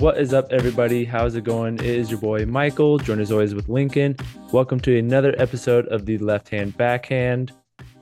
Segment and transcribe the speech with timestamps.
[0.00, 1.04] What is up, everybody?
[1.04, 1.74] How's it going?
[1.74, 4.16] It is your boy Michael, joined as always with Lincoln.
[4.50, 7.52] Welcome to another episode of the Left Hand Backhand.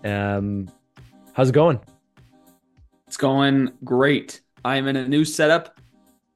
[0.04, 0.70] Um,
[1.32, 1.80] how's it going?
[3.08, 4.42] It's going great.
[4.64, 5.80] I'm in a new setup.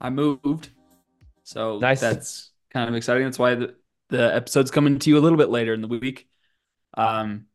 [0.00, 0.70] I moved,
[1.44, 2.00] so Nice.
[2.00, 3.22] that's kind of exciting.
[3.22, 3.76] That's why the,
[4.08, 6.28] the episode's coming to you a little bit later in the week.
[6.94, 7.46] Um,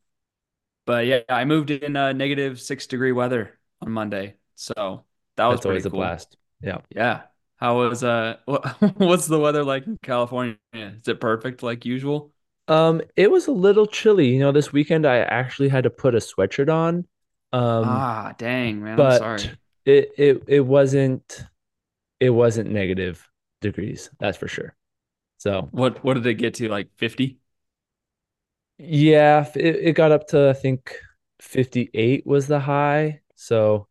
[0.86, 5.04] but yeah, I moved in uh, negative six degree weather on Monday, so
[5.36, 6.38] that was That's always a blast.
[6.62, 6.78] Yeah.
[6.88, 7.24] Yeah.
[7.58, 8.64] How was uh what,
[8.98, 10.56] what's the weather like in California?
[10.72, 12.32] Is it perfect like usual?
[12.68, 14.28] Um, it was a little chilly.
[14.28, 17.06] You know, this weekend I actually had to put a sweatshirt on.
[17.52, 19.00] Um, ah, dang, man.
[19.00, 19.58] I'm but sorry.
[19.86, 21.44] it it it wasn't
[22.20, 23.28] it wasn't negative
[23.62, 24.76] degrees, that's for sure.
[25.38, 26.68] So What what did it get to?
[26.68, 27.38] Like 50?
[28.78, 30.94] yeah, it, it got up to I think
[31.40, 33.20] 58 was the high.
[33.34, 33.88] So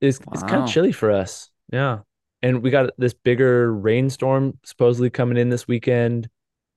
[0.00, 1.50] it's it's kind of chilly for us.
[1.72, 2.00] Yeah.
[2.42, 6.28] And we got this bigger rainstorm supposedly coming in this weekend.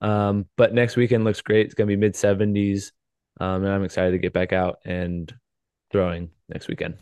[0.02, 1.66] Um, but next weekend looks great.
[1.66, 2.92] It's gonna be mid 70s.
[3.40, 5.34] Um, and I'm excited to get back out and
[5.92, 6.98] throwing next weekend.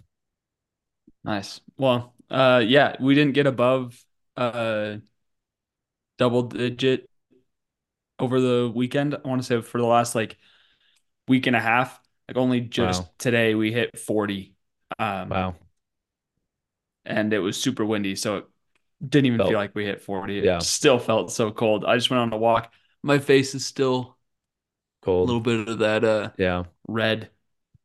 [1.24, 1.62] Nice.
[1.78, 4.04] Well, uh yeah, we didn't get above
[4.36, 4.98] uh
[6.18, 7.10] double digit
[8.20, 9.16] over the weekend.
[9.16, 10.38] I want to say for the last like
[11.28, 12.00] week and a half.
[12.28, 13.12] Like only just Wow.
[13.20, 14.56] today we hit 40.
[15.00, 15.56] Um Wow.
[17.08, 18.46] And it was super windy, so it
[19.08, 20.40] didn't even Felt- feel like we hit 40.
[20.40, 20.60] It Yeah.
[20.60, 21.86] still felt so cold.
[21.86, 22.74] I just went on a walk.
[23.04, 24.18] My face is still
[25.02, 25.30] cold.
[25.30, 26.64] a little bit of that uh Yeah.
[26.88, 27.30] red,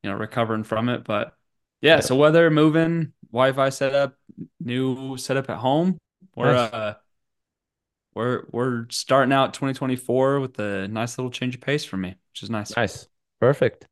[0.02, 1.04] you know, recovering from it.
[1.04, 1.36] But
[1.80, 2.00] yeah, Yeah.
[2.00, 4.16] so weather moving, Wi-Fi setup,
[4.60, 5.98] new setup at home.
[6.34, 6.72] We're Nice.
[6.72, 6.94] uh
[8.14, 12.42] we're we're starting out 2024 with a nice little change of pace for me, which
[12.42, 12.76] is nice.
[12.76, 13.06] Nice.
[13.40, 13.86] Perfect.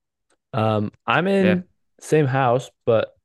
[0.53, 1.63] Um, I'm in Yeah.
[2.01, 3.17] same house, but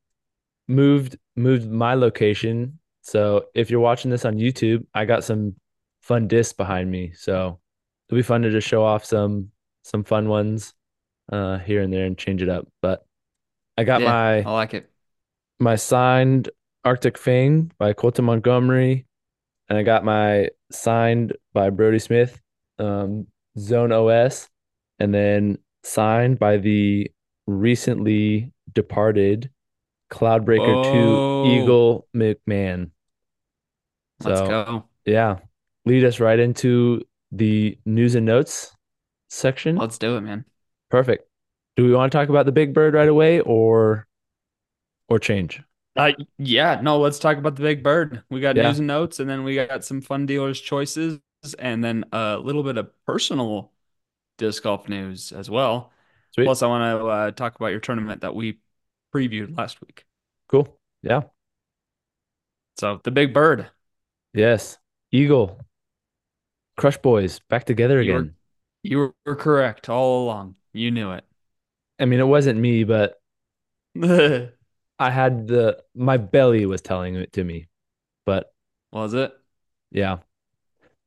[0.68, 2.78] moved moved my location.
[3.02, 5.56] So if you're watching this on YouTube, I got some
[6.02, 7.12] fun discs behind me.
[7.14, 7.60] So
[8.08, 9.50] it'll be fun to just show off some
[9.82, 10.74] some fun ones
[11.32, 12.68] uh here and there and change it up.
[12.82, 13.04] But
[13.76, 14.90] I got Yeah, my I like it.
[15.58, 16.50] my signed
[16.84, 19.06] Arctic Fang by Colten Montgomery,
[19.68, 22.40] and I got my signed by Brody Smith,
[22.78, 23.26] um,
[23.58, 24.48] Zone OS,
[24.98, 27.10] and then signed by the
[27.46, 29.50] recently departed
[30.10, 32.90] Cloudbreaker 2 Eagle McMahon.
[34.20, 34.88] Let's So, go.
[35.04, 35.38] yeah,
[35.84, 37.02] lead us right into
[37.32, 38.72] the news and notes
[39.28, 39.82] section.
[39.82, 40.44] Let's do it, man.
[40.90, 41.28] Perfect.
[41.76, 44.06] Do we want to talk about the Big Bird right away or
[45.08, 45.62] or change?
[45.96, 48.22] Uh, yeah, no, let's talk about the big bird.
[48.28, 48.58] We got Yeah.
[48.58, 51.20] news and notes, and then we got some fun dealers' choices,
[51.58, 53.72] and then a little bit of personal
[54.38, 55.92] disc golf news as well.
[56.30, 56.54] Sweet.
[56.54, 58.60] Plus, I want to uh, talk about your tournament that we
[59.16, 60.04] previewed last week.
[60.48, 60.68] Cool.
[61.02, 61.22] Yeah.
[62.78, 63.70] So, the big bird.
[64.34, 64.78] Yes.
[65.10, 65.58] Eagle.
[66.76, 68.34] Crush Boys back together You were- again.
[68.82, 70.54] You were correct all along.
[70.72, 71.24] You knew it.
[71.98, 73.20] I mean, it wasn't me, but
[74.02, 77.66] I had the my belly was telling it to me.
[78.26, 78.52] But
[78.92, 79.32] Was it?
[79.90, 80.18] yeah.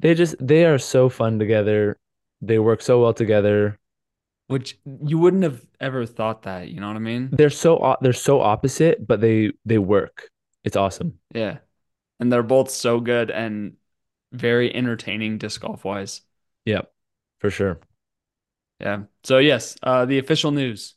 [0.02, 1.98] They just they are so fun together.
[2.42, 3.78] They work so well together.
[4.50, 6.70] Which you wouldn't have ever thought that.
[6.70, 7.30] You know what I mean?
[7.32, 10.32] They're so they're so opposite, but they they work.
[10.64, 11.20] It's awesome.
[11.34, 11.60] Yeah.
[12.20, 13.74] And they're both so good and
[14.32, 16.22] very entertaining disc golf wise.
[16.66, 16.92] Yep.
[17.38, 17.80] For sure.
[18.80, 19.04] Yeah.
[19.24, 20.96] So yes, uh, the official news.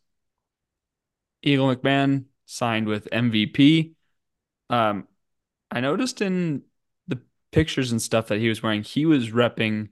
[1.43, 3.93] Eagle McMahon signed with MVP.
[4.71, 5.07] Um,
[5.71, 6.63] I noticed in
[7.07, 7.21] the
[7.51, 9.91] pictures and stuff that he was wearing, he was repping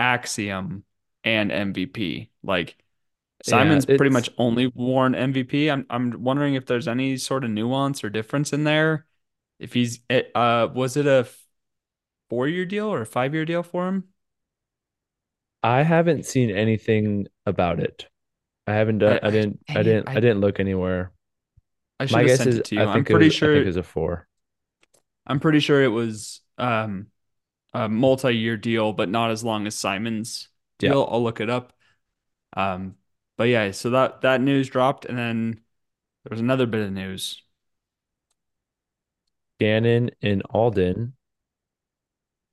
[0.00, 0.82] Axiom
[1.24, 2.30] and MVP.
[2.42, 2.76] Like
[3.42, 5.70] Simon's pretty much only worn MVP.
[5.70, 9.06] I'm I'm wondering if there's any sort of nuance or difference in there.
[9.58, 11.28] If he's it, uh was it a
[12.30, 14.04] four year deal or a five year deal for him?
[15.64, 18.08] I haven't seen anything about it.
[18.66, 21.12] I haven't done I- I I- didn't I it, didn't I I- didn't look anywhere.
[22.00, 22.86] I should My have guess sent is it to you.
[22.86, 24.28] I I'm pretty was I sure think it was a four.
[25.26, 27.08] I'm pretty sure it was um,
[27.74, 30.48] a multi-year deal, but not as long as Simon's
[30.80, 30.90] Yeah.
[30.92, 31.08] deal.
[31.10, 31.72] I'll look it up.
[32.56, 32.96] Um,
[33.36, 35.52] but yeah, so that that news dropped, and then
[36.24, 37.42] there was another bit of news.
[39.58, 41.16] Gannon and Alden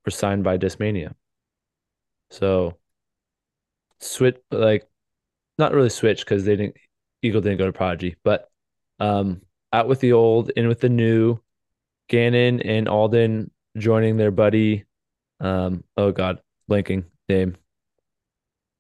[0.06, 1.14] were signed by Discmania.
[2.32, 2.78] So
[4.00, 4.88] switch like
[5.58, 6.76] not really switch because they didn't
[7.24, 8.50] Eagle didn't go to Prodigy, but
[9.00, 9.42] um
[9.74, 11.40] out with the old, in with the new.
[12.10, 14.86] Gannon and Alden joining their buddy
[15.42, 17.58] um oh god, blanking name.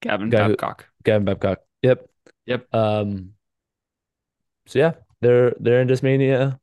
[0.02, 0.88] Gavin Guy who- Babcock.
[1.04, 1.60] Gavin Babcock.
[1.82, 2.10] Yep.
[2.46, 2.74] Yep.
[2.74, 3.34] Um
[4.68, 6.60] so yeah, they're they're in Discmania.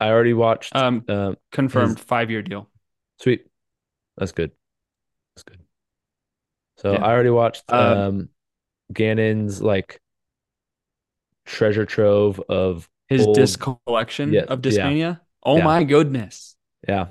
[0.00, 2.68] I already watched Um, um confirmed five-year deal.
[3.20, 3.46] Sweet.
[4.16, 4.50] That's good.
[5.34, 5.60] That's good.
[6.78, 7.04] So Yeah.
[7.04, 8.28] I already watched Um, um
[8.92, 10.00] Gannon's like
[11.44, 15.20] treasure trove of his old disc collection yeah, of yeah, Discmania.
[15.42, 16.56] Oh yeah, my goodness.
[16.88, 17.08] yeah.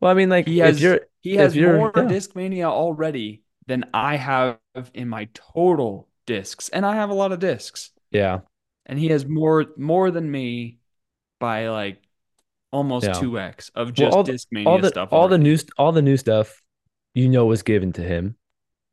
[0.00, 0.78] Well, I mean, like He has
[1.20, 4.58] he has more yeah, Discmania already than I have
[4.94, 6.70] in my total discs.
[6.70, 7.92] And I have a lot of discs.
[8.10, 8.40] yeah,
[8.86, 10.80] And he has more more than me
[11.40, 12.02] by like
[12.72, 13.14] almost yeah.
[13.14, 16.16] 2x of Well, just all the all the stuff all the new all the new
[16.16, 16.62] stuff,
[17.14, 18.36] you know, was given to him.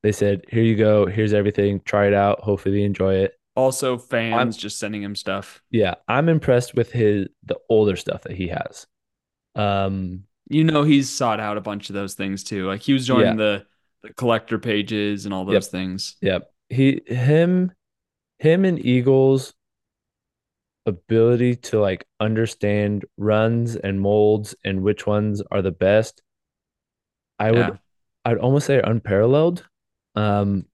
[0.04, 1.06] They said, "Here you go.
[1.08, 1.82] Here's everything.
[1.82, 2.42] Try it out.
[2.42, 3.98] Hopefully, you enjoy it." Also
[4.32, 5.62] I'm fans just sending him stuff.
[5.72, 8.88] yeah, I'm impressed with his the older stuff that he has.
[9.56, 12.68] Um, You know he's sought out a bunch of those things too.
[12.68, 13.66] Like he was yeah, joining the
[14.08, 16.16] the collector pages and all those yep, things.
[16.22, 16.52] yep.
[16.70, 17.72] He him
[18.40, 19.54] him and Eagles
[20.86, 26.22] ability to like understand runs and molds and which ones are the best,
[27.40, 27.80] I would
[28.24, 29.68] I'd almost say are unparalleled.
[30.16, 30.66] Um,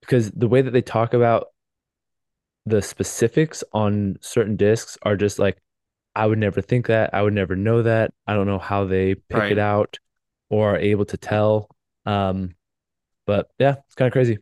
[0.00, 1.46] because the way that they talk about
[2.66, 5.58] the specifics on certain discs are just like
[6.14, 7.10] I would never think that.
[7.12, 8.12] I would never know that.
[8.26, 9.98] I don't know how they pick it out
[10.48, 11.68] or are able to tell.
[12.06, 12.54] Um,
[13.26, 14.38] but yeah, it's kind of crazy.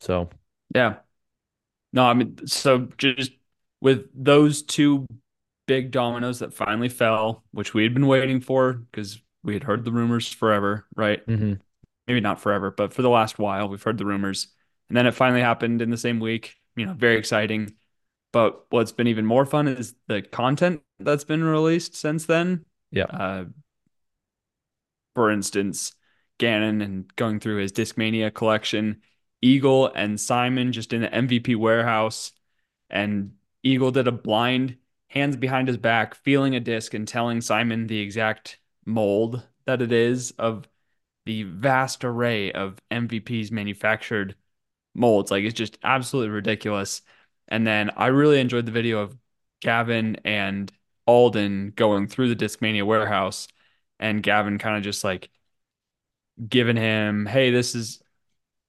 [0.00, 0.28] So,
[0.74, 0.96] Yeah.
[1.92, 3.32] No, I mean, so just
[3.80, 5.06] with those two
[5.66, 9.84] big dominoes that finally fell, which we had been waiting for because we had heard
[9.84, 11.22] the rumors forever, right?
[11.26, 11.60] mhm.
[12.06, 14.48] Maybe not forever, but for the last while, we've heard the rumors.
[14.88, 16.54] And then it finally happened in the same week.
[16.76, 17.74] You know, very exciting.
[18.32, 22.66] But what's been even more fun is the content that's been released since then.
[22.90, 23.44] Yeah, Uh,
[25.14, 25.92] for instance,
[26.38, 29.02] Gannon and going through his Discmania collection,
[29.42, 32.32] Eagle and Simon just in the MVP warehouse,
[32.90, 34.76] and Eagle did a blind
[35.08, 39.92] hands behind his back, feeling a disc and telling Simon the exact mold that it
[39.92, 40.68] is of
[41.24, 44.36] the vast array of MVP's manufactured
[44.94, 45.30] molds.
[45.30, 47.02] Like it's just absolutely ridiculous.
[47.48, 49.16] And then I really enjoyed the video of
[49.60, 50.72] Gavin and
[51.06, 53.48] Alden going through the Discmania warehouse
[53.98, 55.30] and Gavin kind of just like
[56.48, 58.02] giving him, hey, this is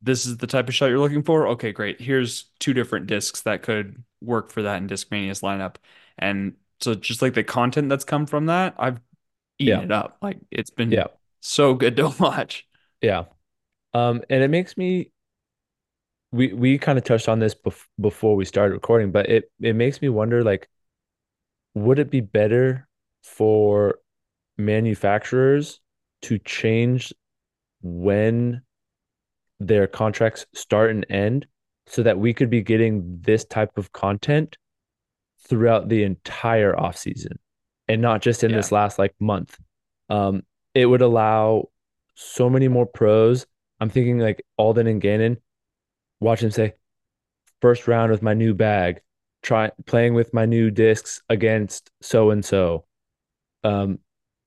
[0.02, 1.48] this is the type of shot you're looking for.
[1.50, 2.02] Okay, great.
[2.02, 5.76] Here's two different discs that could work for that in Discmania's lineup.
[6.18, 9.00] And so just like the content that's come from that, I've
[9.60, 10.18] eaten yeah, it up.
[10.22, 11.08] Like it's been yeah,
[11.42, 12.68] so good to watch.
[13.02, 13.26] yeah.
[13.94, 15.12] Um, and it makes me
[16.32, 19.74] we we kind of touched on this bef before we started recording, but it it
[19.76, 20.70] makes me wonder like,
[21.74, 22.88] would it be better
[23.24, 24.00] for
[24.58, 25.80] manufacturers
[26.24, 27.14] to change
[27.88, 28.62] when
[29.60, 31.48] their contracts start and end
[31.88, 34.58] so that we could be getting this type of content
[35.48, 37.40] throughout the entire off season
[37.88, 38.58] and not just in Yeah.
[38.58, 39.58] this last like month.
[40.10, 40.44] Um,
[40.74, 41.70] it would allow
[42.16, 43.46] so many more pros.
[43.80, 45.38] I'm thinking like Alden and Gannon,
[46.20, 46.74] watch them say,
[47.62, 49.02] first round with my new bag,
[49.42, 52.86] try playing with my new discs against so and so.
[53.64, 54.00] Um,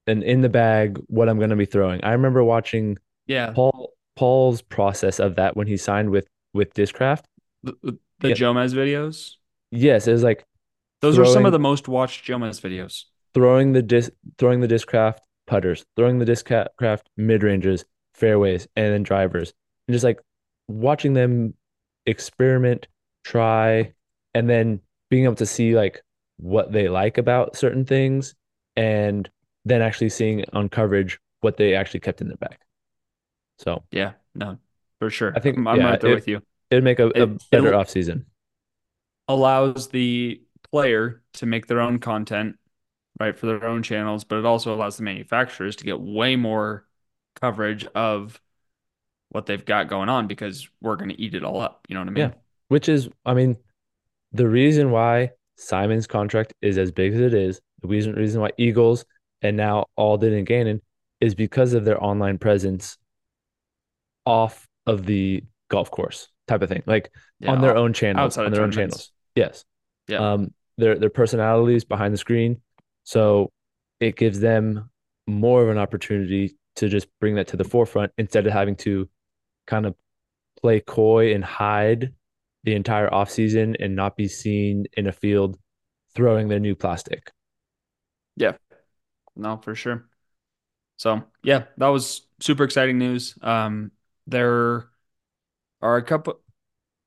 [0.06, 2.02] and in the bag, what I'm going to be throwing.
[2.04, 2.98] I remember watching
[3.30, 3.52] Yeah.
[3.54, 7.24] Paul Paul's process of that when he signed with with Discraft.
[7.62, 9.36] The, the Yeah, Jomez videos.
[9.70, 10.44] yes, it was like
[11.00, 13.04] Those are some of the most watched Jomez videos.
[13.34, 17.84] throwing the disc throwing the Discraft putters, throwing the Discraft mid ranges,
[18.14, 19.52] fairways, and then drivers,
[19.86, 20.20] and just like
[20.68, 21.54] watching them
[22.06, 22.88] experiment,
[23.24, 23.92] try,
[24.34, 26.02] and then being able to see like
[26.38, 28.34] what they like about certain things,
[28.76, 29.30] and
[29.64, 32.58] then actually seeing on coverage what they actually kept in their bag.
[33.60, 34.58] So Yeah, no,
[34.98, 35.40] for I sure.
[35.40, 36.42] think I'm, I'm yeah, right there it with you.
[36.70, 38.26] it'd make a, a It better off season.
[39.28, 42.56] allows the player to make their own content,
[43.18, 46.86] right, for their own channels, but it also allows the manufacturers to get way more
[47.40, 48.40] coverage of
[49.30, 51.86] what they've got going on because we're going to eat it all up.
[51.88, 52.30] You know what I mean?
[52.30, 52.34] Yeah.
[52.68, 53.56] Which is, I mean,
[54.32, 58.52] the reason why Simon's contract is as big as it is, the reason reason why
[58.58, 59.04] Eagles
[59.42, 60.82] and now Alden and Gannon
[61.20, 62.98] is because of their online presence
[64.26, 68.46] off of the golf course type of thing, like Yeah, on their own channels, outside
[68.46, 69.12] on their own channels.
[69.34, 69.64] Yes.
[70.08, 72.60] Yeah, Um, their their personalities behind the screen.
[73.04, 73.52] So
[74.00, 74.90] it gives them
[75.26, 79.08] more of an opportunity to just bring that to the forefront instead of having to
[79.66, 79.94] kind of
[80.60, 82.12] play coy and hide
[82.64, 85.58] the entire offseason and not be seen in a field
[86.14, 87.30] throwing their new plastic.
[88.36, 88.52] yeah,
[89.36, 90.06] no, for sure.
[90.98, 93.36] So yeah, that was super exciting news.
[93.42, 93.92] Um,
[94.26, 94.90] there
[95.82, 96.40] are a couple,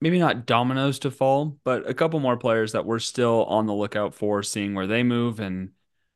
[0.01, 3.73] maybe not dominoes to fall, but a couple more players that we're still on the
[3.73, 5.39] lookout for, seeing where they move.
[5.39, 5.71] And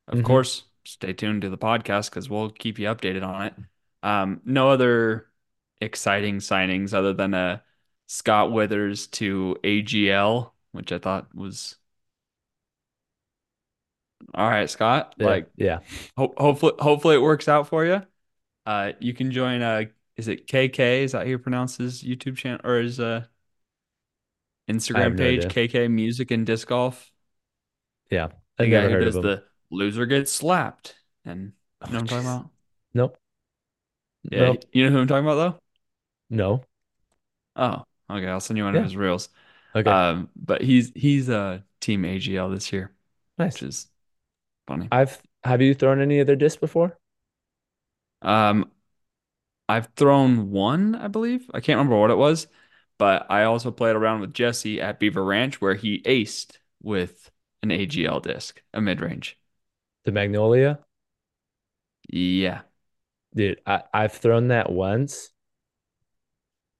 [0.08, 3.54] of hmm course, stay tuned to the podcast because we'll keep you updated on it.
[4.02, 5.28] Um, no other
[5.80, 7.62] exciting signings other than a
[8.08, 11.76] Scott Withers to AGL, which I thought was
[14.34, 15.14] all right, Scott.
[15.16, 15.80] Yeah, Like, yeah.
[16.16, 18.02] ho hopefully, hopefully it works out for you.
[18.66, 19.62] Uh, you can join.
[19.62, 19.84] Uh,
[20.18, 21.04] is it KK?
[21.04, 23.26] Is that how you pronounce his YouTube channel or his uh
[24.68, 25.48] Instagram no page?
[25.48, 25.48] idea.
[25.48, 27.10] KK Music and Disc Golf.
[28.10, 31.92] Yeah, I've The guy who heard of does the loser gets slapped, and Oh, you
[31.92, 32.50] know I'm talking about?
[32.94, 33.18] Nope,
[34.30, 35.58] Yeah, nope, you know who I'm talking about though?
[36.30, 36.62] no.
[37.56, 38.26] Oh, okay.
[38.28, 39.28] I'll send you one of his reels.
[39.74, 42.94] okay, Um, but he's he's uh team AGL this year,
[43.42, 43.64] which nice.
[43.64, 43.88] is
[44.66, 44.92] funny.
[44.92, 46.98] I've have you thrown any other discs before?
[48.22, 48.70] Um,
[49.68, 51.50] I've thrown one, I believe.
[51.54, 52.46] I can't remember what it was,
[52.98, 57.30] but I also played around with Jesse at Beaver Ranch where he aced with
[57.62, 59.38] an AGL disc, a mid-range.
[60.02, 60.80] The Magnolia?
[62.10, 62.62] Yeah.
[63.34, 65.30] Dude, I, I've thrown that once.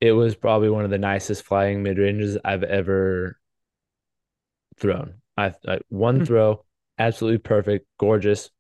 [0.00, 3.38] It was probably one of the nicest flying mid ranges I've ever
[4.76, 5.21] thrown.
[5.37, 6.25] I, I one Hmm.
[6.25, 6.64] throw,
[6.99, 8.50] absolutely perfect, gorgeous.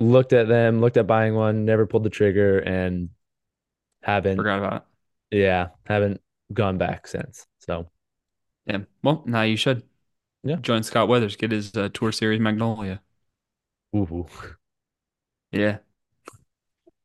[0.00, 3.10] Looked at them, looked at buying one, never pulled the trigger, and
[4.02, 4.86] haven't, Forgot about
[5.30, 6.20] yeah, haven't
[6.52, 7.46] gone back since.
[7.58, 7.90] So.
[8.66, 8.78] Yeah.
[9.02, 9.82] Well, now you should
[10.42, 10.56] yeah.
[10.56, 13.00] join Scott Weathers, get his uh, Tour Series Magnolia.
[13.94, 14.26] Ooh.
[15.52, 15.78] Yeah.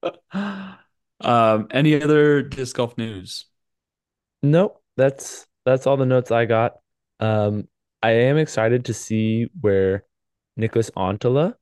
[1.22, 3.46] Um, any other disc golf news?
[4.44, 6.74] Nope, that's that's all the notes I got.
[7.22, 7.70] Um,
[8.04, 10.04] I am excited to see where
[10.60, 11.56] Niklas Anttila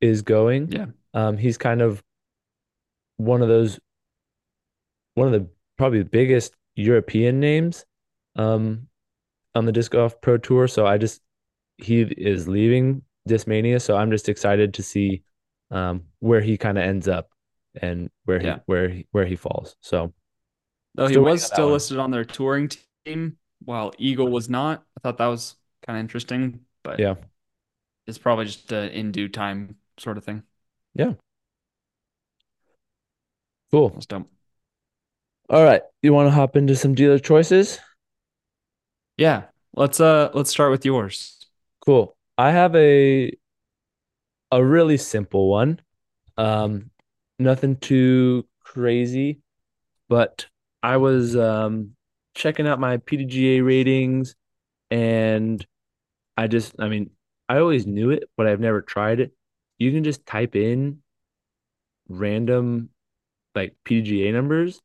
[0.00, 0.72] is going.
[0.72, 0.86] Yeah.
[1.14, 2.02] Um, he's kind of
[3.18, 3.78] one of those
[5.14, 7.84] one of the probably the biggest European names
[8.36, 8.86] um
[9.54, 10.68] on the Disc Golf Pro Tour.
[10.68, 11.22] So I just
[11.78, 15.22] he is leaving Discmania, so I'm just excited to see
[15.70, 17.30] um where he kind of ends up
[17.82, 18.60] and where he Yeah.
[18.66, 19.76] where he where he falls.
[19.82, 20.12] So
[20.94, 21.72] Though he was still one.
[21.72, 22.70] listed on their touring
[23.04, 24.84] team, while Eagle was not.
[24.96, 25.54] I thought that was
[25.86, 27.14] kind of interesting, but Yeah.
[28.06, 30.42] it's probably just a in due time sort of thing.
[30.94, 31.14] Yeah.
[33.70, 33.90] Cool.
[33.90, 34.26] That's dumb.
[35.50, 35.82] All right.
[36.02, 37.78] You want to hop into some dealer choices?
[39.16, 39.44] Yeah.
[39.74, 41.46] Let's uh let's start with yours.
[41.80, 42.16] Cool.
[42.36, 43.32] I have a
[44.50, 45.80] a really simple one.
[46.36, 46.90] Um,
[47.38, 49.40] nothing too crazy,
[50.08, 50.46] but
[50.82, 51.96] I was um
[52.34, 54.36] checking out my PDGA ratings
[54.90, 55.64] and
[56.36, 57.10] I just, I mean,
[57.48, 59.32] I always knew it, but I've never tried it.
[59.78, 60.98] You can just type in
[62.08, 62.90] random
[63.54, 64.80] like PDGA numbers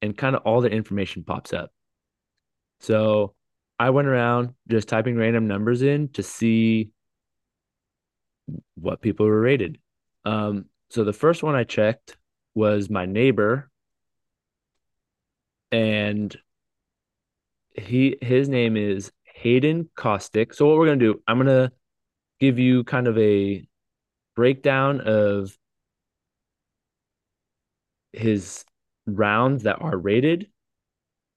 [0.00, 1.72] and kind of all the information pops up.
[2.80, 3.34] So
[3.78, 6.90] I went around just typing random numbers in to see
[8.74, 9.78] what people were rated.
[10.24, 12.16] Um, so the first one I checked
[12.54, 13.70] was my neighbor,
[15.70, 16.36] and
[17.74, 20.52] he his name is Hayden Caustic.
[20.54, 21.72] So what we're gonna do, I'm gonna
[22.40, 23.66] give you kind of a
[24.42, 25.56] breakdown of
[28.12, 28.64] his
[29.06, 30.48] rounds that are rated,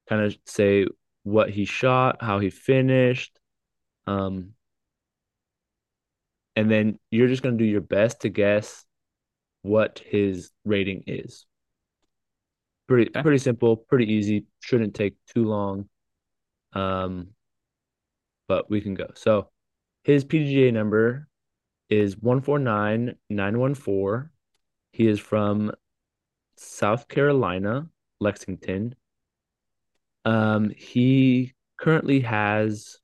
[0.10, 0.88] kind of say
[1.22, 3.38] what he shot, how he finished,
[4.08, 4.54] um,
[6.56, 8.84] and then you're just gonna do your best to guess
[9.62, 11.46] what his rating is.
[12.88, 13.22] Pretty Okay.
[13.22, 14.48] pretty simple, pretty easy.
[14.62, 15.90] Shouldn't take too long.
[16.74, 17.36] Um,
[18.48, 19.12] but we can go.
[19.14, 19.52] So
[20.04, 21.28] his PGA number
[21.90, 24.30] is 149914.
[24.92, 25.72] He is from
[26.58, 27.88] South Carolina,
[28.20, 28.96] Lexington.
[30.24, 32.98] Um, he currently has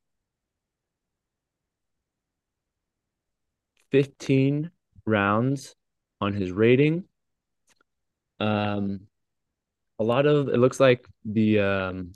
[3.92, 4.72] 15
[5.06, 5.76] rounds
[6.20, 7.04] on his rating.
[8.40, 9.02] Um,
[10.00, 12.14] a lot of it looks like the um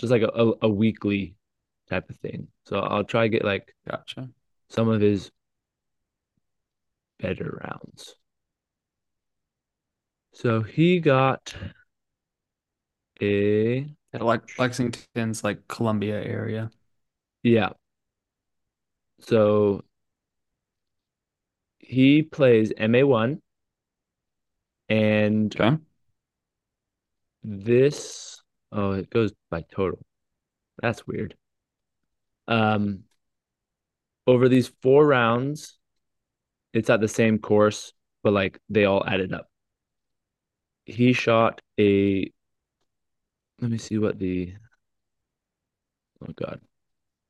[0.00, 1.36] just like a, a, a weekly
[1.88, 2.48] type of thing.
[2.64, 4.28] So I'll try to get like Gotcha.
[4.68, 5.30] Some of his
[7.20, 8.16] better rounds.
[10.32, 11.54] So he got
[13.20, 13.86] a
[14.20, 16.70] like Lexington's like Columbia area.
[17.42, 17.70] yeah.
[19.20, 19.84] So
[21.80, 23.42] he plays MA1
[24.88, 25.78] and Okay.
[27.42, 29.98] this oh it goes by total.
[30.82, 31.36] That's weird.
[32.48, 33.04] Um
[34.28, 35.78] over these four rounds,
[36.74, 39.48] it's at the same course, but like they all added up.
[40.84, 42.30] He shot a
[43.60, 44.52] let me see what the
[46.22, 46.60] oh God.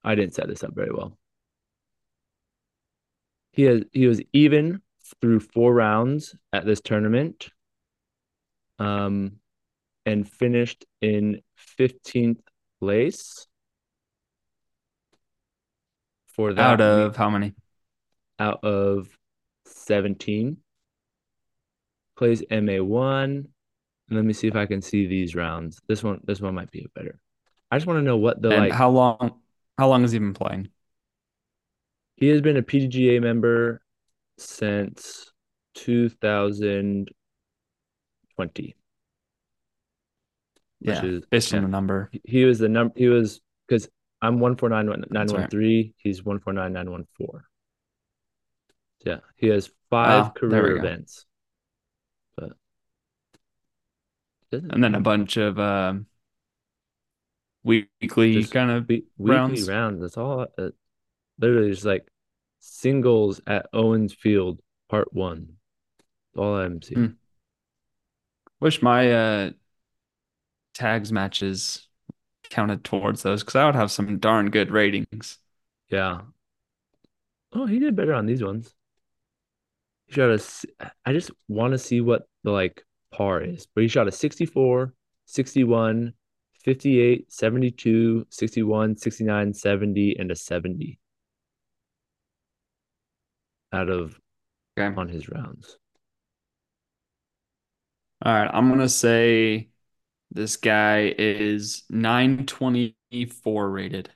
[0.02, 1.16] I didn't set this up very well.
[3.52, 4.82] He has he was even
[5.20, 7.48] through four rounds at this tournament.
[8.80, 9.38] Um,
[10.06, 11.42] and finished in
[11.78, 12.40] 15th
[12.80, 13.47] place
[16.38, 17.54] for that Out of how many?
[18.38, 19.08] out of
[19.66, 20.58] 17.
[22.16, 23.48] Plays MA1.
[24.10, 25.80] Let me see if I can see these rounds.
[25.88, 27.18] This one, this one might be better.
[27.70, 28.72] I just want to know what the And like.
[28.72, 29.40] how long
[29.76, 30.70] how long has he been playing?
[32.16, 33.80] He has been a PDGA member
[34.38, 35.32] since
[35.74, 37.14] 2020,
[40.84, 42.10] which Yeah, is based on the number.
[42.24, 42.94] He was the number.
[42.96, 43.88] He was because
[44.20, 45.94] I'm one four nine nine one three.
[45.98, 47.44] He's one four nine nine one four.
[49.04, 51.24] Yeah, he has five Oh, career events,
[52.36, 52.52] but
[54.50, 56.06] And then a bunch of um
[57.62, 59.68] weekly kind of we- weekly rounds.
[59.68, 60.00] rounds.
[60.00, 60.46] That's all.
[60.56, 60.70] Uh,
[61.38, 62.08] literally, just like
[62.60, 65.56] singles at Owens Field, part one.
[66.34, 67.06] That's all I'm seeing.
[67.06, 67.12] Hmm.
[68.60, 69.50] Wish my uh
[70.74, 71.87] tags matches
[72.50, 75.38] counted towards those because I would have some darn good ratings.
[75.90, 76.22] Yeah.
[77.52, 78.74] Oh, he did better on these ones.
[80.06, 80.90] He shot a.
[81.04, 84.92] I just want to see what the like par is, but he shot a 64,
[85.26, 86.14] 61,
[86.64, 90.98] 58, 72, 61, 69, 70, and a 70
[93.72, 94.18] out of
[94.78, 94.94] Okay.
[94.96, 95.78] on his rounds.
[98.22, 99.70] All right, I'm gonna say
[100.30, 104.10] this guy is 924 rated.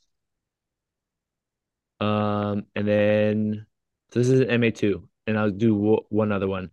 [2.00, 3.66] Um, and then
[4.10, 6.70] so this is an MA2, and I'll do w- one other one.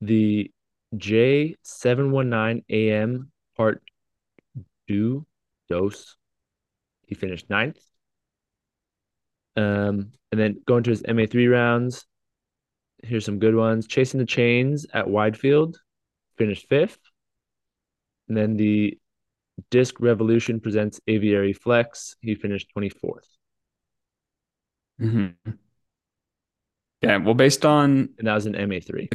[0.00, 0.50] The
[0.94, 3.82] J719 AM Part
[4.88, 5.26] Do
[5.70, 6.16] Dose,
[7.06, 7.80] he finished ninth.
[9.56, 12.04] Um, and then going to his MA3 rounds,
[13.02, 13.86] here's some good ones.
[13.86, 15.76] Chasing the Chains at Widefield,
[16.36, 16.98] finished fifth.
[18.28, 18.98] And then the
[19.70, 23.26] Disc Revolution presents Aviary Flex, he finished 24th.
[25.00, 25.50] Mm-hmm.
[27.02, 29.08] Yeah, well, based on And that was an MA3.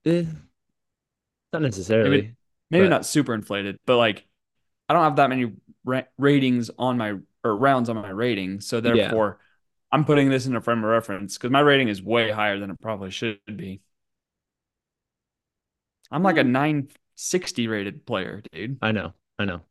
[0.04, 0.26] eh,
[1.52, 2.35] not necessarily,
[2.70, 4.26] maybe but not super inflated, but like
[4.88, 5.52] I don't have that many
[5.85, 9.38] ra ratings on my or rounds on my rating, so therefore
[9.92, 12.70] I'm putting this in a frame of reference because my rating is way higher than
[12.70, 13.80] it probably should be.
[16.11, 18.78] I'm like a 960 rated player, dude.
[18.82, 19.62] I know, I know.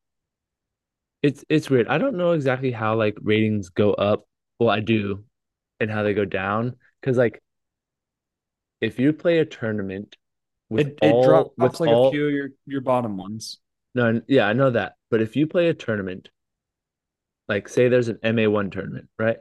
[1.22, 1.88] It's it's weird.
[1.88, 4.28] I don't know exactly how like ratings go up.
[4.60, 5.24] Well, I do,
[5.80, 6.76] and how they go down.
[7.02, 7.42] Because like
[8.82, 10.18] if you play a tournament
[10.70, 13.60] with It it all with drops like a all few of your your bottom ones.
[13.94, 14.96] no, yeah, I know that.
[15.10, 16.30] But if you play a tournament,
[17.48, 19.38] like say there's an MA1 tournament, right?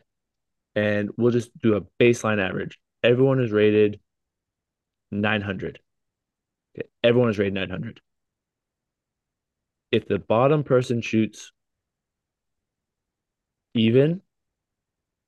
[0.74, 2.78] And we'll just do a baseline average.
[3.02, 4.00] Everyone is rated
[5.10, 5.80] 900.
[6.78, 6.88] Okay.
[7.02, 8.00] Everyone is rated 900.
[9.92, 11.52] If the bottom person shoots
[13.74, 14.20] even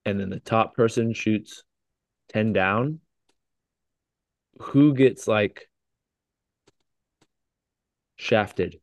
[0.06, 1.64] and then the top person shoots
[2.28, 3.00] 10 down,
[4.60, 5.68] who gets like
[8.14, 8.80] shafted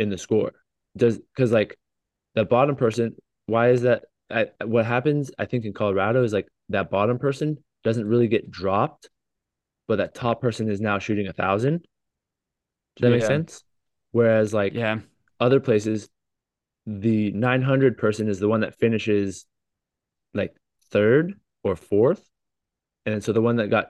[0.00, 0.52] in the score?
[0.96, 1.78] Does because like
[2.34, 3.14] the bottom person,
[3.46, 4.04] why is that?
[4.30, 8.50] I, what happens, I think, in Colorado is like that bottom person doesn't really get
[8.50, 9.10] dropped,
[9.86, 11.86] but that top person is now shooting a thousand.
[12.96, 13.62] Does that make sense?
[14.12, 15.00] Whereas like Yeah.
[15.38, 16.08] other places,
[16.86, 19.44] the 900 person is the one that finishes
[20.32, 20.54] like
[20.92, 22.22] third or fourth.
[23.06, 23.88] And so the one that got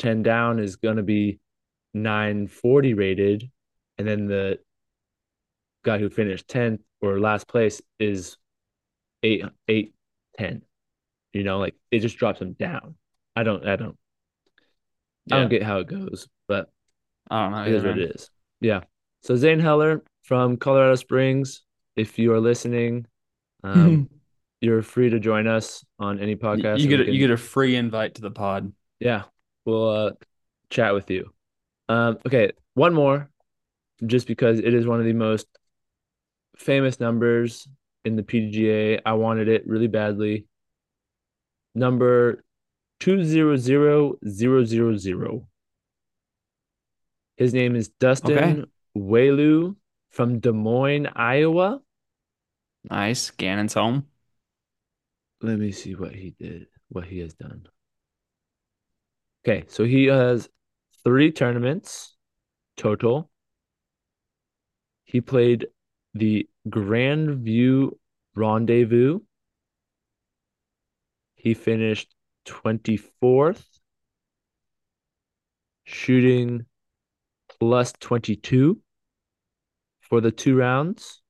[0.00, 1.38] 10 down is going to be
[1.94, 3.50] 940 rated.
[3.98, 4.58] And then the
[5.84, 8.36] guy who finished 10th or last place is
[9.22, 9.94] 8, 8,
[10.38, 10.62] 10.
[11.32, 12.96] You know, like it just drops them down.
[13.36, 13.96] I don't, I don't,
[15.30, 16.70] I don't get how it goes, but
[17.30, 18.30] I don't know it is what it is.
[18.60, 18.80] Yeah.
[19.22, 21.62] So Zane Heller from Colorado Springs,
[21.96, 23.06] if you are listening,
[23.62, 24.08] um,
[24.60, 27.76] you're free to join us on any podcast you get a, you get a free
[27.76, 28.72] invite to the pod.
[29.00, 29.22] yeah,
[29.64, 30.10] we'll uh,
[30.70, 31.30] chat with you.
[31.88, 33.30] Um, okay, one more,
[34.04, 35.46] just because it is one of the most
[36.56, 37.68] famous numbers
[38.04, 39.00] in the PDGA.
[39.06, 40.46] I wanted it really badly.
[41.74, 42.42] Number
[43.00, 45.46] two zero zero zero zero zero.
[47.36, 47.94] His name is Okay.
[48.00, 49.72] Dustin Whaley
[50.10, 51.80] from Des Moines, Iowa.
[52.90, 53.30] Nice.
[53.30, 54.06] Gannon's home.
[55.40, 57.66] Let me see what he did, what he has done.
[59.46, 60.48] Okay, so he has
[61.04, 62.16] three tournaments
[62.76, 63.30] total.
[65.04, 65.68] He played
[66.14, 67.98] the Grand View
[68.34, 69.20] Rendezvous.
[71.36, 72.14] He finished
[72.46, 73.64] 24th,
[75.84, 76.66] shooting
[77.60, 78.80] plus 22
[80.00, 81.22] for the two rounds.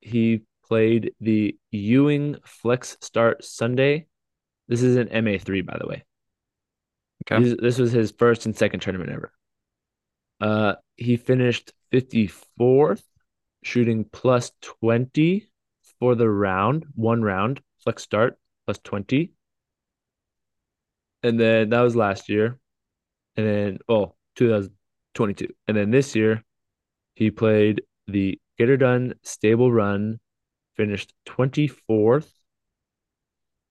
[0.00, 4.06] He played the Ewing Flex Start Sunday.
[4.68, 6.04] This is an MA3, by the way.
[7.24, 7.42] Okay.
[7.42, 9.32] This, this was his first and second tournament ever.
[10.40, 13.02] Uh, he finished 54th,
[13.64, 15.50] shooting plus 20
[15.98, 19.32] for the round, one round, flex start, plus 20.
[21.24, 22.60] And then that was last year.
[23.36, 25.48] And then, oh, 2022.
[25.66, 26.44] And then this year,
[27.16, 30.20] he played the Get Her Done Stable Run,
[30.80, 32.32] finished 24th,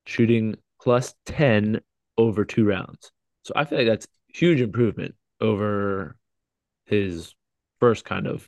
[0.06, 1.82] shooting plus 10
[2.20, 3.12] over two rounds.
[3.42, 6.16] So I feel like that's huge improvement over
[6.86, 7.34] his
[7.80, 8.48] first kind of.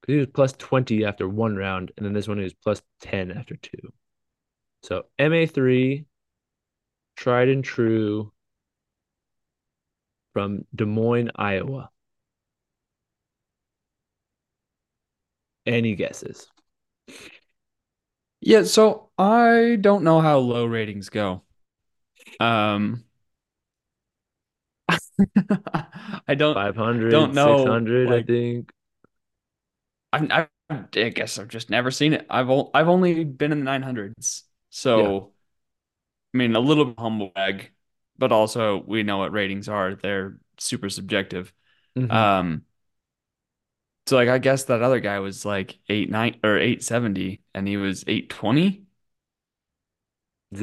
[0.00, 2.82] Because He was plus 20 after one round, and then this one he was plus
[3.02, 3.92] 10 after two.
[4.82, 6.06] So MA3,
[7.14, 8.32] tried and true
[10.32, 11.88] from Des Moines, Iowa.
[15.66, 16.52] Any guesses?
[18.40, 21.42] Yeah, so I don't know how low ratings go.
[22.40, 23.04] Um
[26.28, 28.72] I don't 500, don't know 600, I think.
[30.12, 32.26] I, I I guess I've just never seen it.
[32.30, 34.44] I've o I've only been in the 900s.
[34.94, 35.14] Yeah.
[35.20, 35.32] So
[36.34, 37.72] I mean a little humble bag,
[38.18, 39.94] but also we know what ratings are.
[39.94, 41.52] They're super subjective.
[41.96, 42.64] hmm Um
[44.06, 47.76] so like I guess that other guy was like 8 9 or 870 and he
[47.76, 48.86] was 820.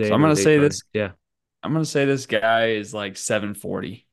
[0.01, 1.11] So I'm gonna say this Yeah.
[1.63, 4.07] I'm gonna say this guy is like 740.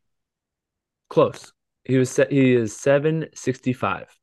[1.08, 1.52] Close.
[1.84, 4.16] He was set, he is 765.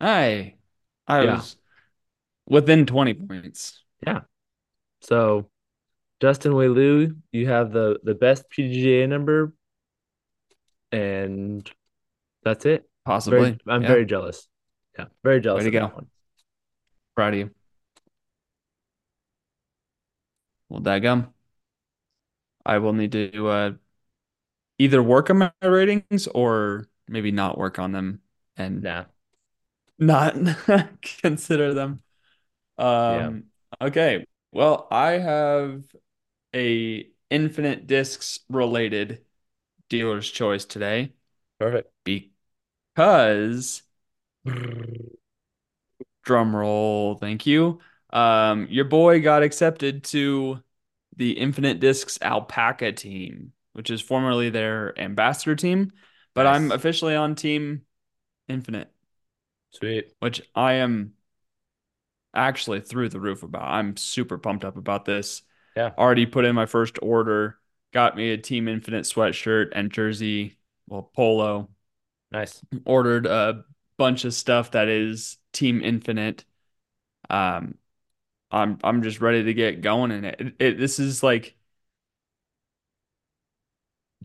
[0.00, 0.56] Hey,
[1.06, 1.30] I Yeah.
[1.32, 1.56] was
[2.46, 3.84] within 20 points.
[4.06, 4.22] Yeah.
[5.02, 5.50] So
[6.20, 9.54] Justin Whaley, you have the the best PGA number,
[10.92, 11.70] and
[12.44, 12.88] that's it.
[13.26, 13.58] Very, Possibly.
[13.66, 13.86] I'm Yeah.
[13.86, 14.48] very jealous.
[14.98, 15.92] Yeah, very Way jealous to of go.
[17.14, 17.50] Proud of you.
[20.68, 21.32] Well, daggum.
[22.64, 23.72] I will need to uh,
[24.78, 28.20] either work on my ratings or maybe not work on them
[28.56, 29.06] and Nah.
[29.98, 30.34] not
[31.20, 32.02] consider them.
[33.06, 33.30] Yeah.
[33.30, 33.44] Um,
[33.80, 34.26] okay.
[34.52, 35.84] Well, I have
[36.54, 39.24] a infinite discs related
[39.90, 41.14] dealer's choice today
[41.58, 41.92] Perfect.
[42.98, 43.82] Because
[46.24, 47.78] drum roll, thank you.
[48.10, 50.60] Um, your boy got accepted to
[51.16, 55.92] the Infinite Discs Alpaca team, which is formerly their ambassador team,
[56.34, 57.82] but I'm officially on Team
[58.48, 58.90] Infinite,
[59.70, 60.12] Sweet.
[60.18, 61.12] which I am
[62.34, 63.62] actually through the roof about.
[63.62, 65.42] I'm super pumped up about this.
[65.76, 65.92] Yeah.
[65.96, 67.58] Already put in my first order,
[67.92, 70.58] got me a Team Infinite sweatshirt and jersey,
[70.88, 71.68] well, polo.
[72.30, 72.60] Nice.
[72.84, 73.64] Ordered a
[73.96, 76.44] bunch of stuff that is Team Infinite.
[77.30, 77.76] Um,
[78.50, 80.40] I'm I'm just ready to get going in it.
[80.40, 80.78] It, it.
[80.78, 81.56] This is like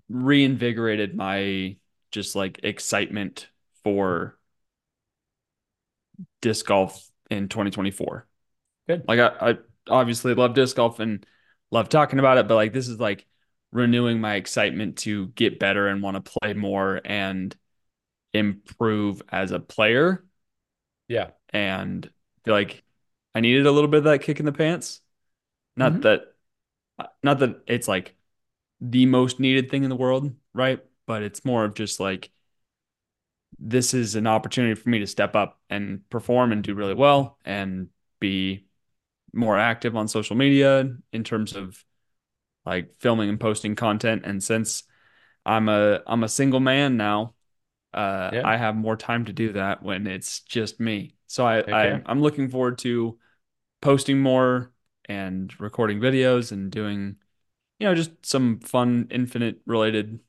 [0.10, 1.76] reinvigorated my
[2.12, 3.48] just like excitement
[3.84, 4.38] for
[6.42, 8.28] disc golf in 2024.
[8.88, 9.04] Good.
[9.08, 9.58] Like I, I
[9.90, 11.26] obviously love disc golf and
[11.72, 13.26] love talking about it, but like this is like
[13.72, 17.56] renewing my excitement to get better and want to play more and
[18.34, 20.26] improve as a player.
[21.08, 21.32] Yeah.
[21.50, 22.10] And
[22.46, 22.84] feel like
[23.36, 25.02] I needed a little bit of that kick in the pants.
[25.76, 26.02] Not Mhm.
[26.04, 26.22] that
[27.24, 28.16] not that it's like
[28.82, 30.84] the most needed thing in the world, right?
[31.08, 32.32] But it's more of just like
[33.60, 37.38] this is an opportunity for me to step up and perform and do really well
[37.46, 38.66] and be
[39.34, 41.84] more active on social media in terms of
[42.66, 44.24] like filming and posting content.
[44.26, 44.84] And since
[45.46, 47.36] I'm a I'm a single man now,
[47.94, 48.42] uh, Yeah.
[48.44, 51.16] I have more time to do that when it's just me.
[51.28, 52.02] So I, Heck I.
[52.06, 53.18] I'm looking forward to
[53.82, 54.72] posting more
[55.06, 57.18] and recording videos and doing,
[57.80, 60.20] you know, just some fun infinite related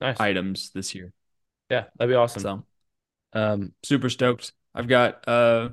[0.00, 0.18] Nice.
[0.20, 1.12] items this year.
[1.70, 1.84] Yeah.
[1.98, 2.42] That'd be awesome.
[2.42, 2.64] So
[3.32, 4.52] Um, super stoked.
[4.74, 5.70] I've got uh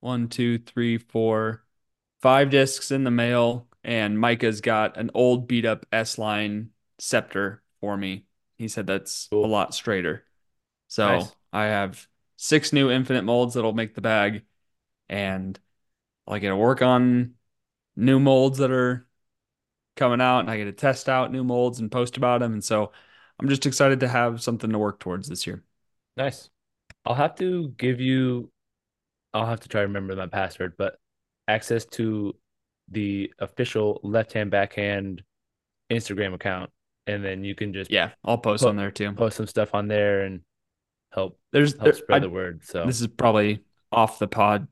[0.00, 1.64] one, two, three, four,
[2.22, 7.62] five discs in the mail, and Micah's got an old beat up S line scepter
[7.80, 8.26] for me.
[8.58, 10.24] He said that's a lot straighter.
[10.92, 11.36] So Nice.
[11.54, 14.44] I have six new infinite molds that'll make the bag,
[15.08, 15.58] and
[16.28, 17.34] I get to work on
[17.96, 19.08] new molds that are
[19.96, 22.54] coming out, and I get to test out new molds and post about them.
[22.54, 22.92] And so
[23.40, 25.64] I'm just excited to have something to work towards this year.
[26.16, 26.50] Nice.
[27.04, 28.50] I'll have to give you,
[29.34, 30.98] I'll have to try to remember my password, but
[31.48, 32.36] access to
[32.90, 35.24] the official left-hand backhand
[35.90, 36.70] Instagram account,
[37.06, 39.16] and then you can just Yeah, I'll post Po- on there too.
[39.16, 40.42] post some stuff on there and
[41.12, 42.64] help There's help there, spread I, the word.
[42.64, 44.68] So this is probably off the pod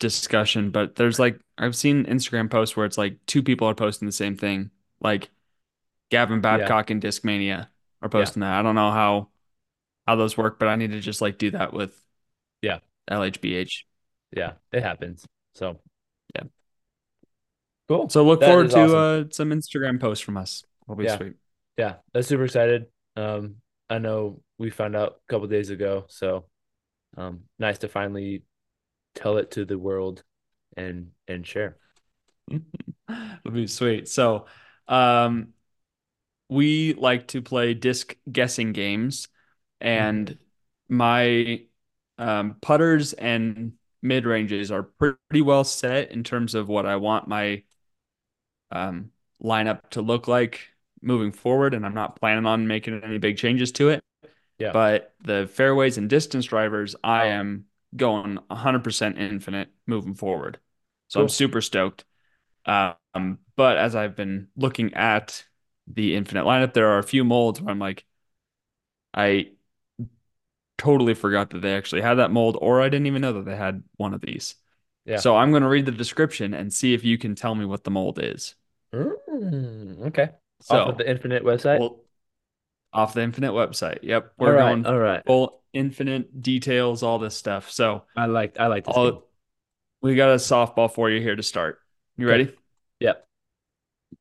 [0.00, 4.06] discussion, but there's like I've seen Instagram posts where it's like two people are posting
[4.06, 4.70] the same thing.
[5.00, 5.30] Like
[6.10, 7.68] Gavin Babcock and Discmania
[8.02, 8.58] are posting that.
[8.58, 9.28] I don't know how
[10.06, 11.98] how those work, but I need to just like do that with
[12.62, 12.80] Yeah.
[13.10, 13.84] LHBH.
[14.36, 15.24] yeah, it happens.
[15.54, 15.80] So
[16.34, 16.44] Yeah.
[17.88, 18.08] cool.
[18.08, 18.98] So look That forward to awesome.
[18.98, 20.64] uh some Instagram posts from us.
[20.86, 21.16] Will be Yeah.
[21.16, 21.34] sweet.
[21.76, 22.86] Yeah, that's super excited.
[23.16, 23.56] Um,
[23.90, 26.46] I know we found out a couple days ago, so
[27.16, 28.44] um, nice to finally
[29.14, 30.22] tell it to the world
[30.76, 31.78] and and share.
[32.50, 34.08] It'll be sweet.
[34.08, 34.46] So,
[34.88, 35.48] um,
[36.48, 39.28] we like to play disc guessing games,
[39.80, 40.38] and
[40.88, 41.62] my
[42.18, 47.28] um, putters and mid ranges are pretty well set in terms of what I want
[47.28, 47.62] my
[48.70, 49.10] um,
[49.42, 50.68] lineup to look like
[51.02, 54.02] moving forward, and I'm not planning on making any big changes to it.
[54.58, 54.72] Yeah.
[54.72, 57.64] But the fairways and distance drivers, I am
[57.96, 60.58] going 100% infinite moving forward.
[61.08, 62.04] So I'm super stoked.
[62.66, 65.44] Um, but as I've been looking at
[65.86, 68.04] the infinite lineup, there are a few molds where I'm like,
[69.12, 69.50] I
[70.78, 73.56] totally forgot that they actually had that mold, or I didn't even know that they
[73.56, 74.56] had one of these.
[75.04, 75.18] Yeah.
[75.18, 77.84] So I'm going to read the description and see if you can tell me what
[77.84, 78.54] the mold is.
[78.94, 80.30] Mm, okay.
[80.62, 81.78] So Off of the Infinite website.
[81.78, 82.03] we'll-
[82.94, 83.98] off the Infinite website.
[84.02, 85.22] Yep, we're right, going all right.
[85.26, 87.70] full Infinite details, all this stuff.
[87.70, 89.18] So I like I like this game.
[90.00, 91.80] we got a softball for you here to start.
[92.16, 92.44] You Okay.
[92.44, 92.56] ready?
[93.00, 93.26] Yep.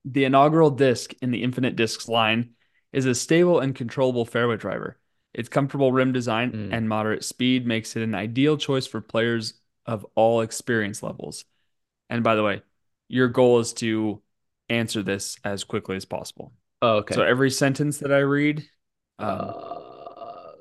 [0.05, 2.55] The inaugural disc in the Infinite Discs line
[2.91, 4.97] is a stable and controllable fairway driver.
[5.33, 6.73] Its comfortable rim design Mm.
[6.73, 9.55] and moderate speed makes it an ideal choice for players
[9.85, 11.45] of all experience levels.
[12.09, 12.61] And by the way,
[13.07, 14.21] your goal is to
[14.69, 16.53] answer this as quickly as possible.
[16.83, 17.15] Oh, okay.
[17.15, 18.59] So every sentence that I read,
[19.17, 20.51] um, uh,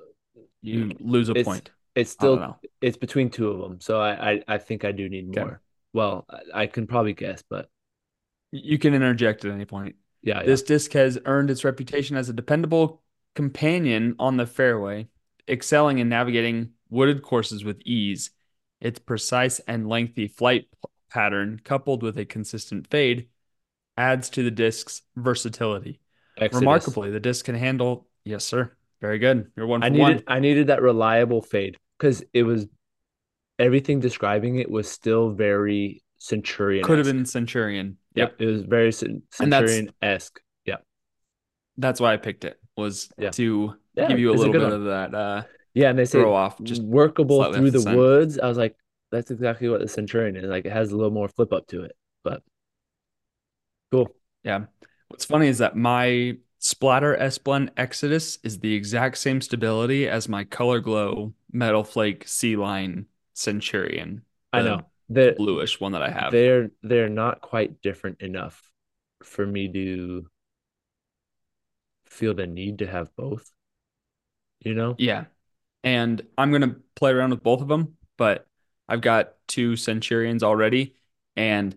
[0.62, 1.70] you lose a it's- point.
[1.96, 5.30] it's still it's between two of them, so I I, I think I do need
[5.30, 5.40] Okay.
[5.40, 5.60] more.
[5.92, 7.68] Well, I, I can probably guess, but
[8.52, 9.96] You can interject at any point.
[10.22, 10.46] Yeah, yeah.
[10.46, 13.02] This disc has earned its reputation as a dependable
[13.34, 15.08] companion on the fairway,
[15.48, 18.30] excelling in navigating wooded courses with ease.
[18.80, 20.68] Its precise and lengthy flight
[21.10, 23.28] pattern, coupled with a consistent fade,
[23.96, 25.98] adds to the disc's versatility.
[26.38, 26.60] Exodus.
[26.60, 28.06] Remarkably, the disc can handle.
[28.24, 28.72] Yes, sir.
[29.00, 29.50] Very good.
[29.56, 30.22] You're one for I needed one.
[30.28, 32.66] I needed that reliable fade because it was
[33.58, 36.84] everything describing it was still very Centurion.
[36.84, 37.98] Could have been Centurion.
[38.14, 40.40] Yep, it was very Centurion esque.
[40.64, 40.76] Yeah,
[41.76, 42.58] that's why I picked it.
[42.76, 43.30] Was Yeah.
[43.30, 44.72] to Yeah, give you a it's a little bit one.
[44.72, 45.42] of that uh,
[45.74, 46.62] yeah, and they say throw off.
[46.62, 47.96] Just workable through off the the side.
[47.96, 48.38] woods.
[48.38, 48.76] I was like,
[49.10, 50.44] that's exactly what the Centurion is.
[50.44, 52.42] Like it has a little more flip up to it, but
[53.90, 54.14] cool.
[54.44, 54.66] Yeah.
[55.12, 60.26] What's funny is that my Splatter S Blend Exodus is the exact same stability as
[60.26, 64.22] my Color Glow Metal Flake Sea Line Centurion.
[64.54, 66.32] I know the bluish one that I have.
[66.32, 68.72] they're they're not quite different enough
[69.22, 70.26] for me to
[72.06, 73.50] feel the need to have both.
[74.60, 74.94] You know?
[74.96, 75.24] Yeah.
[75.84, 78.46] And I'm gonna play around with both of them, but
[78.88, 80.94] I've got two Centurions already,
[81.36, 81.76] and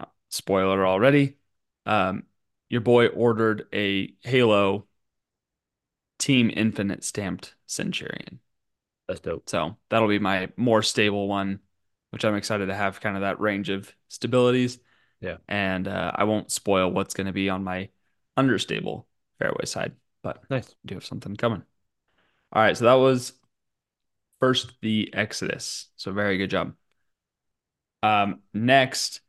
[0.00, 1.36] uh, spoiler already,
[1.86, 2.24] um,
[2.72, 4.86] your boy ordered a Halo
[6.18, 8.40] Team Infinite stamped Centurion.
[9.06, 9.46] That's dope.
[9.50, 11.60] So that'll be my more stable one,
[12.10, 14.78] which I'm excited to have kind of that range of stabilities.
[15.20, 15.36] Yeah.
[15.48, 17.90] And uh, I won't spoil what's going to be on my
[18.38, 19.06] understable
[19.38, 20.74] fairway side, but Nice.
[20.86, 21.62] Do have something coming.
[22.54, 22.74] All right.
[22.76, 23.34] So that was
[24.40, 25.88] first the Exodus.
[25.96, 26.72] So very good job.
[28.02, 29.20] Um, next,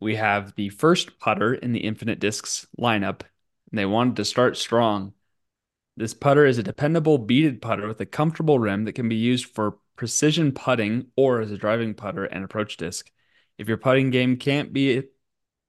[0.00, 3.22] we have the first putter in the Infinite Discs lineup,
[3.70, 5.14] and they wanted to start strong.
[5.96, 9.46] This putter is a dependable beaded putter with a comfortable rim that can be used
[9.46, 13.10] for precision putting or as a driving putter and approach disc.
[13.58, 15.04] If your putting game can't be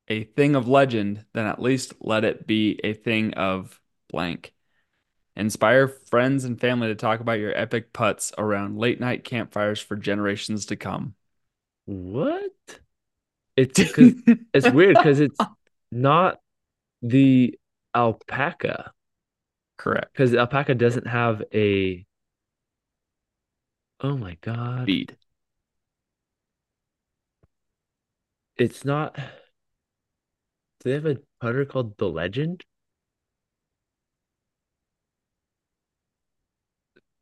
[0.10, 4.54] a, thing of legend, then at least let it be a thing of blank.
[5.36, 9.96] Inspire friends and family to talk about your epic putts around late night campfires for
[9.96, 11.16] generations to come.
[11.86, 12.80] What?
[13.58, 14.14] It's 'cause
[14.54, 15.40] it's weird because it's
[15.92, 16.40] not
[17.02, 17.58] the
[17.96, 18.92] alpaca
[19.78, 20.12] Correct.
[20.14, 22.06] because the alpaca doesn't have a.
[24.00, 24.86] Oh my God!
[24.86, 25.18] Bead.
[28.58, 29.16] It's not.
[29.16, 29.24] Do
[30.84, 32.64] they have a putter called the Legend?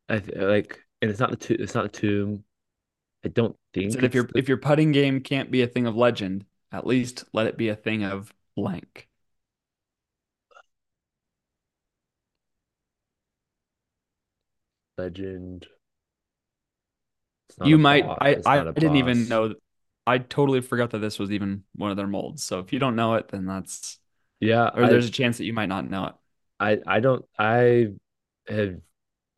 [0.08, 2.44] I th like, and it's not the to it's not the tomb.
[3.24, 5.66] I don't think Said if it's your the- if your putting game can't be a
[5.66, 9.08] thing of legend, at least let it be a thing of blank.
[14.98, 15.68] Legend.
[17.62, 18.18] You might boss.
[18.20, 19.54] I It's I didn't even know
[20.06, 22.42] I totally forgot that this was even one of their molds.
[22.42, 23.98] So if you don't know it, then that's
[24.40, 26.14] Yeah, or I, there's a chance that you might not know it.
[26.60, 27.88] I I don't I
[28.48, 28.76] have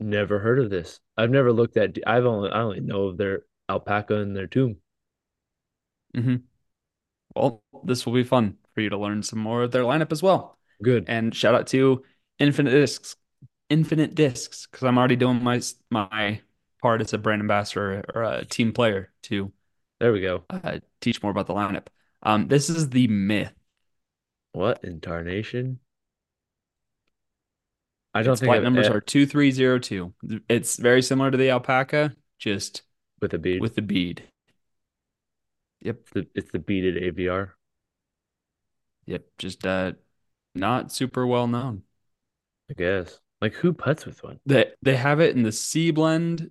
[0.01, 1.01] never heard of this.
[1.17, 4.81] I've never looked at I've only I only know of their alpaca in their tomb.
[6.15, 6.37] hmm
[7.35, 10.23] Well, this will be fun for you to learn some more of their lineup as
[10.23, 10.59] well.
[10.83, 11.09] Good.
[11.09, 12.05] And shout out to
[12.39, 13.17] Infinite Discs,
[13.71, 16.41] Infinite Discs, because I'm already doing my my
[16.83, 19.53] part as a brand ambassador or a team player to
[20.01, 20.45] There we go.
[20.51, 21.87] uh, teach more about the lineup.
[22.23, 23.53] Um, this is the myth.
[24.51, 25.79] What in tarnation?
[28.15, 30.15] I don't Its think flight numbers e- are two three zero two.
[30.49, 32.83] It's very similar to the alpaca, just
[33.21, 33.61] with a bead.
[33.61, 34.25] with the bead.
[35.81, 37.53] Yep, It's the, it's the beaded Aviar.
[39.07, 39.25] yep.
[39.39, 39.93] Just uh,
[40.55, 41.83] not super well known.
[42.71, 43.21] I guess.
[43.41, 44.41] Like who puts with one?
[44.47, 46.51] They they have it in the C blend,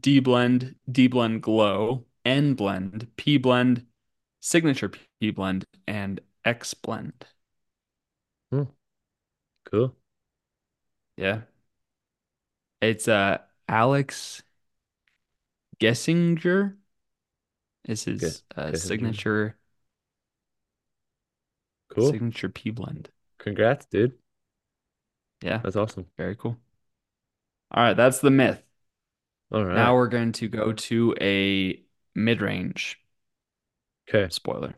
[0.00, 3.86] D blend, D blend glow, N blend, P blend,
[4.40, 4.90] signature
[5.20, 7.26] P blend, and X blend.
[8.50, 8.68] Hmm.
[9.64, 9.94] Cool.
[11.16, 11.42] Yeah.
[12.80, 14.42] It's uh Alex
[15.80, 16.76] Gessinger
[17.84, 18.78] is his Ge- uh, Gessinger.
[18.78, 19.56] signature
[21.90, 22.10] Cool.
[22.10, 23.10] signature P blend.
[23.38, 24.18] Congrats, dude.
[25.42, 26.06] Yeah, That's awesome.
[26.16, 26.56] very cool.
[27.70, 28.62] All right, that's the myth.
[29.52, 29.74] All right.
[29.76, 31.82] Now we're going to go to a
[32.14, 32.98] mid-range
[34.08, 34.28] okay.
[34.28, 34.74] spoiler.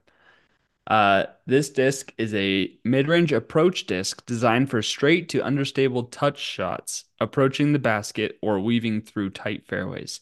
[0.86, 7.04] Uh, this disc is a mid-range approach disc designed for straight to understable touch shots,
[7.20, 10.20] approaching the basket or weaving through tight fairways.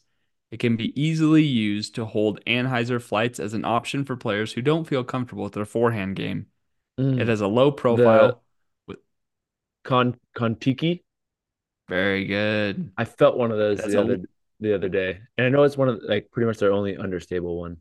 [0.51, 4.62] It can be easily used to hold anhyzer flights as an option for players who
[4.62, 6.46] don't feel comfortable with their forehand game.
[6.99, 7.20] Mm.
[7.20, 8.42] It has a low profile.
[9.84, 11.03] Con Kontiki.
[11.88, 12.92] Very good.
[12.96, 14.18] I felt one of those That's the a- other
[14.61, 17.61] the other day, and I know it's one of like pretty much their only understable
[17.61, 17.76] one.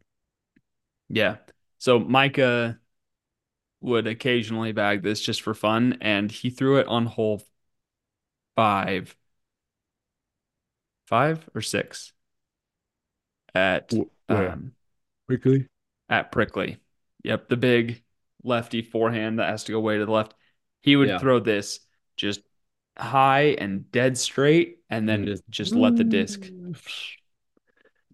[1.10, 1.38] Yeah.
[1.80, 2.80] So Micah
[3.82, 7.44] would occasionally bag this just for fun, and he threw it on hole
[8.56, 9.16] five,
[11.06, 12.14] five or six
[13.58, 13.92] at
[14.28, 14.52] Where?
[14.52, 14.72] um
[15.28, 15.68] Quickly.
[16.10, 16.78] at Prickly.
[17.24, 18.04] Yep, the big
[18.44, 20.34] lefty forehand that has to go way to the left.
[20.82, 21.18] He would Yeah.
[21.18, 21.80] throw this
[22.16, 22.42] just
[22.98, 26.48] high and dead straight, and then just- just let the disc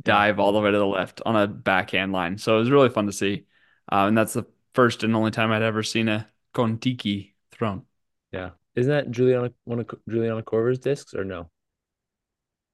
[0.01, 2.37] dive all the way to the left on a backhand line.
[2.37, 3.45] So it was really fun to see.
[3.91, 7.85] Uh, and that's the first and only time I'd ever seen a Kontiki thrown.
[8.31, 8.51] Yeah.
[8.75, 11.49] Isn't that Juliana one of Juliana Korver's discs or no?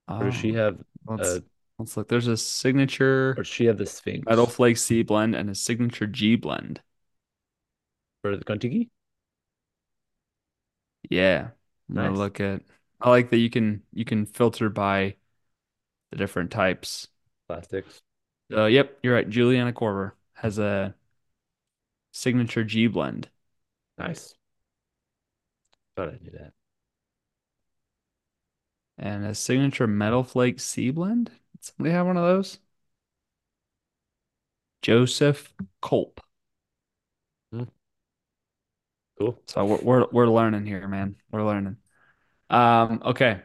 [0.08, 1.40] Or does she Oh, have uh
[1.80, 2.08] let's look.
[2.08, 6.08] There's a signature or she have the Sphinx Metal Flake C blend and a signature
[6.08, 6.82] G blend.
[8.22, 8.90] for the Kontiki?
[11.10, 11.52] Yeah.
[11.90, 12.18] I'm gonna Nice.
[12.18, 12.64] look at
[13.02, 15.16] I like that you can you can filter by
[16.12, 17.08] the different types.
[17.48, 18.02] Plastics.
[18.52, 19.30] Uh, yep, you're right.
[19.30, 20.96] Juliana Korver has a
[22.12, 23.30] signature G blend.
[24.00, 24.36] Nice.
[25.96, 26.54] Thought I knew that.
[29.00, 31.32] and a signature Metal Flake C blend.
[31.62, 32.60] Somebody have one of those?
[34.82, 36.20] Joseph Culp.
[39.20, 39.42] Cool.
[39.48, 41.16] So we're we're we're learning here, man.
[41.32, 41.78] We're learning.
[42.50, 43.42] Um, okay.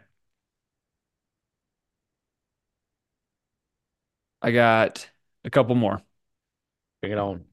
[4.43, 5.09] I got
[5.45, 6.03] a couple more.
[7.01, 7.45] Bring it on.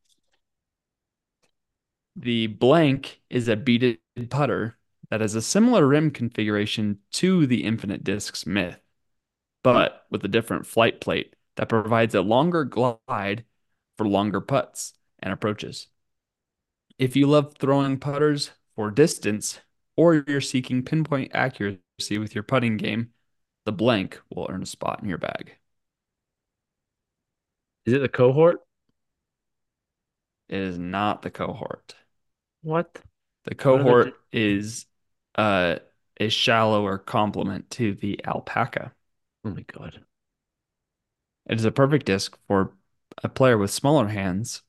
[2.16, 4.00] The blank is a beaded
[4.30, 4.78] putter
[5.10, 8.80] that has a similar rim configuration to the Infinite Discs Myth,
[9.64, 13.46] but with a different flight plate that provides a longer glide
[13.98, 15.88] for longer putts and approaches.
[16.98, 19.60] If you love throwing putters for distance
[19.98, 23.12] or you're seeking pinpoint accuracy with your putting game,
[23.66, 25.58] the blank will earn a spot in your bag.
[27.86, 28.62] Is it the cohort?
[30.50, 31.96] It is not the cohort.
[32.62, 33.02] What?
[33.46, 34.86] The What the cohort is
[35.36, 35.78] uh,
[36.20, 38.94] a shallower complement to the alpaca.
[39.46, 40.04] Oh my God.
[41.48, 42.74] It is a perfect disc for
[43.24, 44.64] a player with smaller hands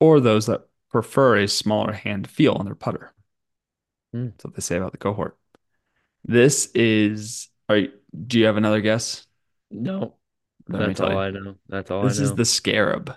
[0.00, 3.12] or those that prefer a smaller hand feel on their putter.
[4.12, 4.28] Hmm.
[4.28, 5.36] That's what they say about the cohort.
[6.24, 7.92] This is, are you,
[8.26, 9.26] do you have another guess?
[9.70, 10.18] No,
[10.68, 11.18] Let that's all you.
[11.18, 11.56] I know.
[11.68, 12.24] That's all This I know.
[12.24, 13.16] is the scarab.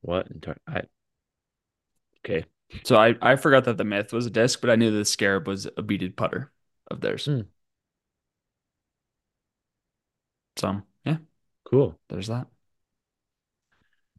[0.00, 0.28] What?
[0.66, 0.82] I
[2.24, 2.44] okay.
[2.84, 5.46] So I, I forgot that the myth was a disc, but I knew the scarab
[5.46, 6.52] was a beaded putter
[6.90, 7.26] of theirs.
[7.26, 7.42] Hmm.
[10.58, 11.18] So yeah,
[11.64, 11.98] Cool.
[12.08, 12.48] there's that.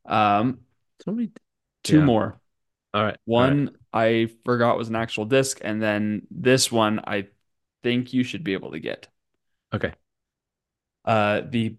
[0.05, 0.61] Um,
[1.03, 1.31] So many.
[1.83, 2.05] two Yeah.
[2.05, 2.39] more.
[2.93, 3.05] All right.
[3.05, 3.17] all right.
[3.25, 7.27] One I forgot was an actual disc, and then this one I
[7.83, 9.07] think you should be able to get.
[9.73, 9.93] Okay.
[11.05, 11.75] Uh, the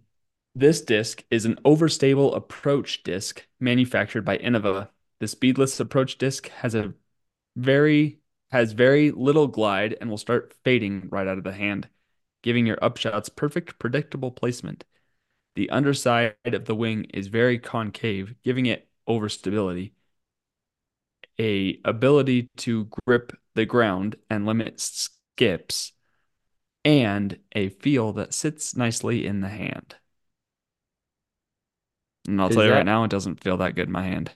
[0.54, 4.88] this disc is an overstable approach disc manufactured by Innova.
[5.20, 6.94] The speedless approach disc has a
[7.56, 11.88] very has very little glide and will start fading right out of the hand,
[12.42, 14.84] giving your upshots perfect predictable placement.
[15.56, 19.92] The underside of the wing is very concave, giving it overstability,
[21.38, 25.92] a ability to grip the ground and limit skips,
[26.84, 29.96] and a feel that sits nicely in the hand.
[32.26, 34.32] And I'll Is tell you right now, it doesn't feel that good in my hand.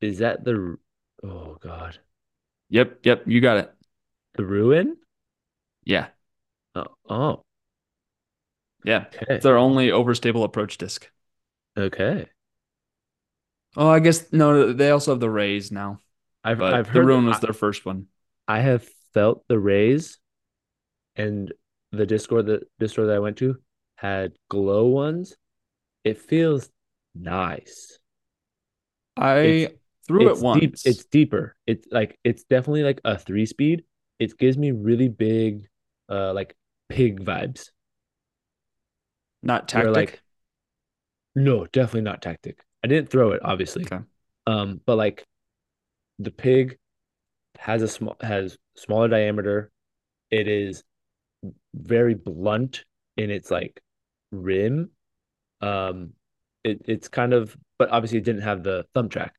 [0.00, 0.78] Is that the?
[1.22, 1.98] Oh God.
[2.70, 3.74] Yep, yep, you got it.
[4.34, 4.96] The ruin?
[5.84, 6.08] Yeah,
[6.74, 6.86] Oh.
[7.08, 7.44] Oh.
[8.84, 9.04] yeah.
[9.22, 9.26] Okay.
[9.28, 11.08] It's their only overstable approach disc.
[11.76, 12.28] Okay.
[13.76, 16.00] Oh, I guess no, they also have the rays now,
[16.44, 17.06] I've but I've the heard.
[17.06, 18.06] ruin was I, their first one.
[18.46, 20.18] I have felt the rays,
[21.16, 21.52] and
[21.92, 23.56] the Discord the Discord that I went to
[23.96, 25.36] had glow ones.
[26.04, 26.70] It feels
[27.14, 27.98] nice.
[29.16, 30.60] I It's- threw it's it once.
[30.60, 30.74] deep.
[30.84, 31.56] It's deeper.
[31.66, 33.84] It's like it's definitely like a three speed.
[34.18, 35.68] It gives me really big,
[36.08, 36.54] uh, like
[36.94, 37.70] pig vibes.
[39.42, 39.94] not tactic.
[39.94, 40.22] like,
[41.34, 42.64] No, definitely not tactic.
[42.84, 43.84] I didn't throw it, obviously.
[43.84, 43.98] Okay.
[44.46, 45.26] Um, but like
[46.20, 46.78] the pig
[47.58, 49.72] has a small has smaller diameter.
[50.30, 50.84] It is
[51.74, 52.84] very blunt
[53.16, 53.80] in its like
[54.30, 54.90] rim.
[55.60, 56.12] Um,
[56.62, 59.34] it it's kind of, but obviously it didn't have the thumb track.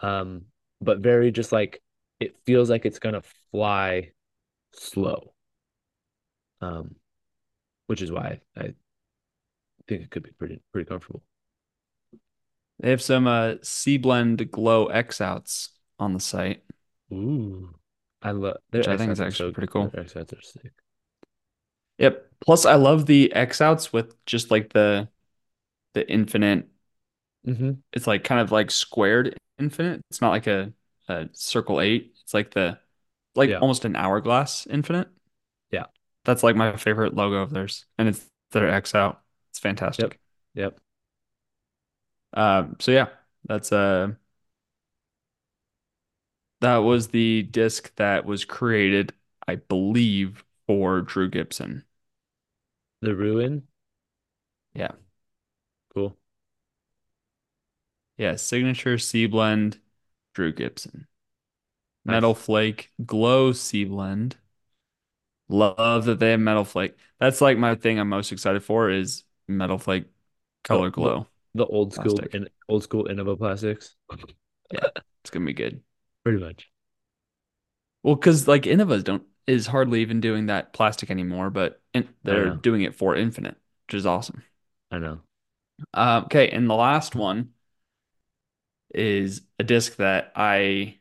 [0.00, 0.46] Um,
[0.80, 1.80] but very just like
[2.18, 3.22] it feels like it's gonna
[3.52, 4.10] fly
[4.72, 5.32] slow.
[6.60, 6.96] Um,
[7.86, 8.74] which is why I
[9.86, 11.22] think it could be pretty pretty comfortable.
[12.80, 16.62] They have some uh C blend glow X outs on the site.
[17.12, 17.74] Ooh,
[18.22, 19.90] I love Which I think is actually so- pretty cool.
[19.94, 20.72] X-Outs are sick.
[21.98, 22.26] Yep.
[22.40, 25.08] Plus, I love the X outs with just like the
[25.94, 26.68] the infinite
[27.44, 30.02] hmm It's like kind of like squared infinite.
[30.10, 30.72] It's not like a,
[31.08, 32.14] a circle eight.
[32.22, 32.78] It's like the
[33.34, 33.58] like Yeah.
[33.58, 35.08] almost an hourglass infinite.
[35.70, 35.86] Yeah.
[36.24, 39.22] That's like my favorite logo of theirs, and it's their X out.
[39.50, 39.58] It's
[39.98, 40.12] Yep.
[40.12, 40.20] fantastic.
[40.54, 40.80] Yep.
[42.32, 43.08] Um, so yeah,
[43.44, 44.12] that's uh
[46.60, 49.12] that was the disc that was created,
[49.46, 51.84] I believe, for Drew Gibson.
[53.00, 53.66] The Ruin.
[54.74, 54.92] Yeah.
[55.94, 56.16] Cool.
[58.18, 59.80] Yeah, signature C blend,
[60.34, 61.06] Drew Gibson.
[62.04, 62.22] Nice.
[62.22, 64.38] Metal Flake Glow C blend.
[65.48, 66.96] Love that they have Metal Flake.
[67.18, 70.04] That's like my thing I'm most excited for is Metal Flake
[70.70, 72.32] Oh, Color Glow the old school plastic.
[72.32, 73.96] in old school Innova plastics.
[74.72, 74.88] Yeah,
[75.22, 75.82] it's gonna be good.
[76.22, 76.70] Pretty much.
[78.02, 82.50] Well, because like Innovas don't is hardly even doing that plastic anymore, but in, they're
[82.50, 84.44] doing it for Infinite, which is awesome.
[84.90, 85.20] I know.
[85.94, 87.52] Um, okay, and the last one
[88.94, 90.98] is a disc that I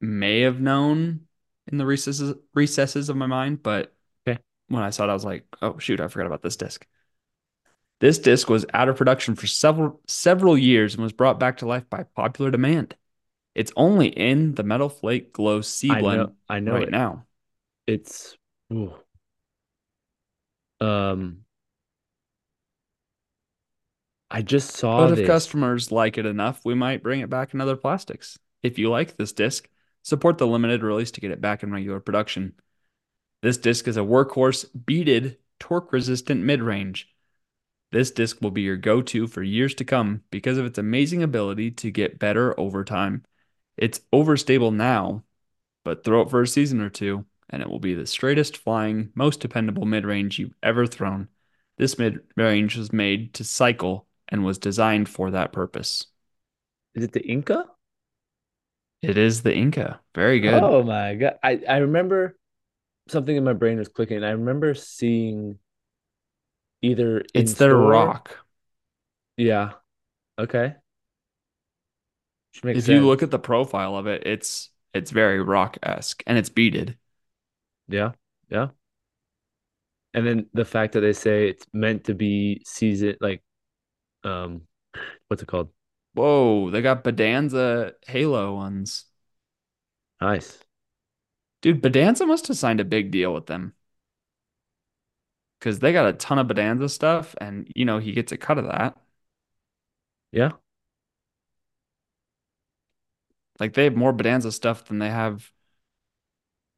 [0.00, 1.26] may have known
[1.70, 3.94] in the recesses recesses of my mind, but
[4.26, 4.38] Okay.
[4.68, 6.86] when I saw it, I was like, oh shoot, I forgot about this disc.
[8.00, 11.66] This disc was out of production for several several years and was brought back to
[11.66, 12.96] life by popular demand.
[13.54, 16.34] It's only in the Metal Flake Glow C I blend know.
[16.48, 16.90] I know right it.
[16.90, 17.26] now.
[17.86, 18.36] It's
[18.72, 18.94] ooh.
[20.80, 21.44] um
[24.30, 27.60] I just saw But if customers like it enough, we might bring it back in
[27.60, 28.38] other plastics.
[28.62, 29.68] If you like this disc,
[30.04, 32.52] support the limited release to get it back in regular production.
[33.42, 37.12] This disc is a workhorse, beaded, torque resistant mid range.
[37.90, 41.22] This disc will be your go to for years to come because of its amazing
[41.22, 43.24] ability to get better over time.
[43.76, 45.24] It's overstable now,
[45.84, 49.10] but throw it for a season or two, and it will be the straightest flying,
[49.14, 51.28] most dependable mid range you've ever thrown.
[51.78, 56.06] This mid range was made to cycle and was designed for that purpose.
[56.94, 57.66] Is it the Inca?
[59.08, 60.00] It is the Inca.
[60.14, 60.54] Very good.
[60.54, 61.38] Oh my God.
[61.42, 62.36] I, I remember
[63.08, 64.24] something in my brain was clicking.
[64.24, 65.58] I remember seeing
[66.82, 67.90] either It's their store.
[67.90, 68.38] Roc.
[69.36, 69.72] Yeah.
[70.38, 70.74] Okay.
[72.62, 76.96] If you look at the profile of it, it's it's very Roc-esque and it's beaded.
[77.88, 78.12] Yeah.
[78.48, 78.68] Yeah.
[80.14, 83.42] And then the fact that they say it's meant to be season like
[84.22, 84.62] um
[85.28, 85.70] what's it called?
[86.14, 89.04] Whoa, they got Bedanza Halo ones.
[90.20, 90.58] Nice.
[91.62, 93.74] Dude, Bedanza must have signed a big deal with them
[95.58, 98.58] because they got a ton of Bedanza stuff, and you know he gets a cut
[98.58, 98.96] of that.
[100.32, 100.52] Yeah.
[103.60, 105.50] Like they have more Bedanza stuff than they have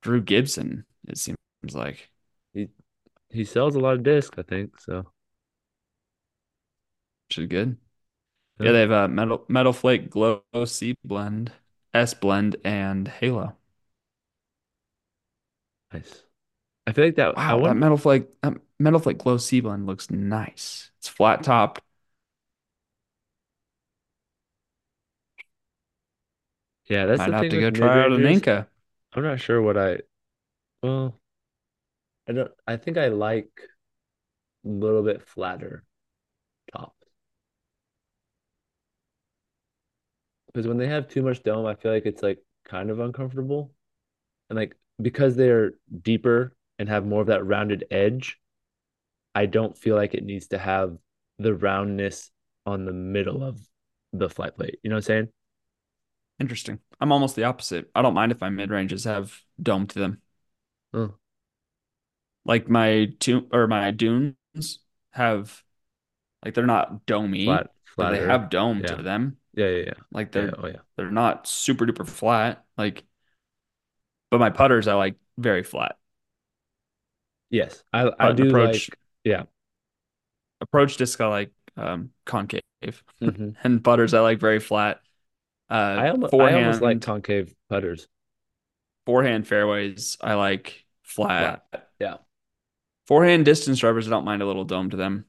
[0.03, 0.85] Drew Gibson.
[1.07, 1.37] It seems
[1.73, 2.11] like
[2.55, 2.69] He
[3.31, 4.81] he sells a lot of discs, I think.
[4.81, 5.13] So
[7.29, 7.77] which is good.
[8.59, 8.73] Yeah.
[8.73, 11.53] They have a metal metal flake glow C blend,
[11.95, 13.57] S blend, and Halo.
[15.93, 16.23] Nice.
[16.87, 19.87] I feel like that I Wow, that metal flake that metal flake glow C blend
[19.87, 20.91] looks nice.
[20.99, 21.81] It's flat top.
[26.87, 28.25] yeah, that's Might the have to go try out an.
[28.25, 28.69] Inca.
[29.15, 30.01] I'm not sure what I
[30.83, 31.21] well,
[32.29, 33.61] I don't I think I like
[34.65, 35.85] a little bit flatter
[36.73, 36.97] top.
[40.57, 43.73] Because when they have too much dome, I feel like it's like kind of uncomfortable.
[44.49, 48.39] And like because they're deeper and have more of that rounded edge,
[49.35, 50.97] I don't feel like it needs to have
[51.39, 52.31] the roundness
[52.65, 53.61] on the middle of
[54.15, 54.79] the flight plate.
[54.83, 55.29] You know what I'm saying?
[56.41, 56.79] Interesting.
[57.03, 57.91] I'm almost the opposite.
[57.95, 60.23] I don't mind if my mid ranges have dome to them.
[60.95, 61.19] Oh,
[62.47, 64.37] Like my two or my dunes
[65.11, 65.63] have
[66.43, 69.37] like they're not domey, flat, but they have dome to them.
[69.57, 69.95] Yeah, yeah, yeah.
[70.13, 70.81] Like they're oh yeah.
[70.97, 72.65] they're not super duper flat.
[72.77, 73.05] Like,
[74.31, 75.97] but my putters I like very flat.
[77.51, 77.83] Yes.
[77.93, 79.45] I I Putt do approach like yeah.
[80.61, 82.63] approach disc I like um concave,
[83.21, 85.01] hmm and putters I like very flat.
[85.71, 88.09] Uh, I almost I almost like concave putters.
[89.05, 91.63] forehand fairways I like flat.
[91.71, 91.91] Flat.
[92.01, 92.19] Yeah.
[93.07, 95.27] Forehand distance drivers I don't mind a little dome to them,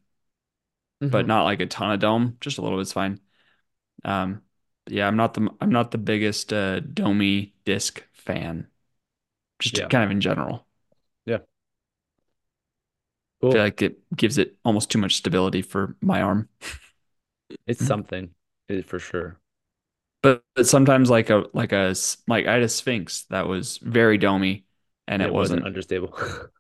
[1.10, 2.38] but hmm not like a ton of dome.
[2.42, 3.20] Just a little bit's fine.
[4.06, 4.44] Um,
[4.88, 8.68] yeah, I'm not the I'm not the biggest uh domey disc fan.
[9.60, 9.90] Just Yeah.
[9.90, 10.68] kind of in general.
[11.26, 11.40] Yeah.
[13.50, 16.50] I feel like it gives it almost too much stability for my arm.
[17.68, 18.34] It's something,
[18.68, 19.40] it, for sure.
[20.22, 21.96] But, but sometimes like a like a
[22.28, 24.64] like I had a Sphinx that was very domey
[25.08, 26.14] and And it it wasn't wasn't understable.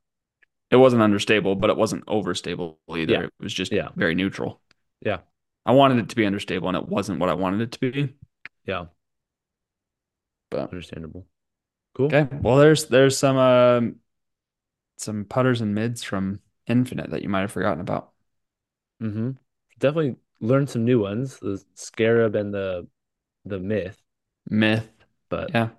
[0.72, 3.14] it wasn't understable, but it wasn't overstable either.
[3.14, 3.26] Yeah.
[3.26, 3.90] It was just Yeah.
[3.96, 4.62] very neutral.
[5.02, 5.20] Yeah.
[5.68, 8.15] I wanted it to be understable, and it wasn't what I wanted it to be.
[8.65, 8.88] Yeah,
[10.49, 11.26] But understandable.
[11.95, 12.07] Cool.
[12.13, 13.95] okay, well, there's there's some um
[14.97, 18.11] some putters and mids from Infinite that you might have forgotten about.
[19.01, 19.32] Mm-hmm.
[19.80, 22.88] Definitely learned some new ones, the Scarab and the
[23.45, 24.01] the Myth,
[24.49, 24.89] Myth,
[25.30, 25.70] but yeah.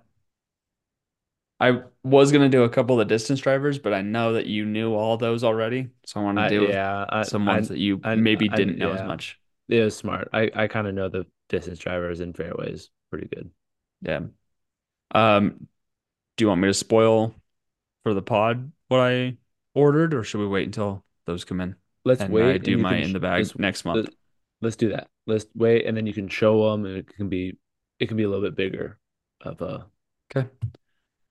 [1.59, 4.93] I was gonna do a couple of distance drivers, but I know that you knew
[4.93, 8.03] all those already, so I want to do yeah, I some I ones that you
[8.03, 9.39] I, maybe I didn't know as much.
[9.69, 10.29] It was smart.
[10.33, 13.49] I I kind of know the distance drivers and fairways pretty good.
[14.01, 14.21] Yeah.
[15.11, 15.67] Um,
[16.37, 17.35] do you want me to spoil
[18.03, 19.37] for the pod what I
[19.73, 22.79] ordered, or should we wait until those come in Let's and I wait do and
[22.79, 24.09] you my in the bag let's next month?
[24.61, 25.07] let's do that.
[25.27, 27.57] Let's wait and then you can show them and it can be
[27.99, 28.97] it can be a little bit bigger
[29.41, 29.85] of a
[30.31, 30.47] Okay.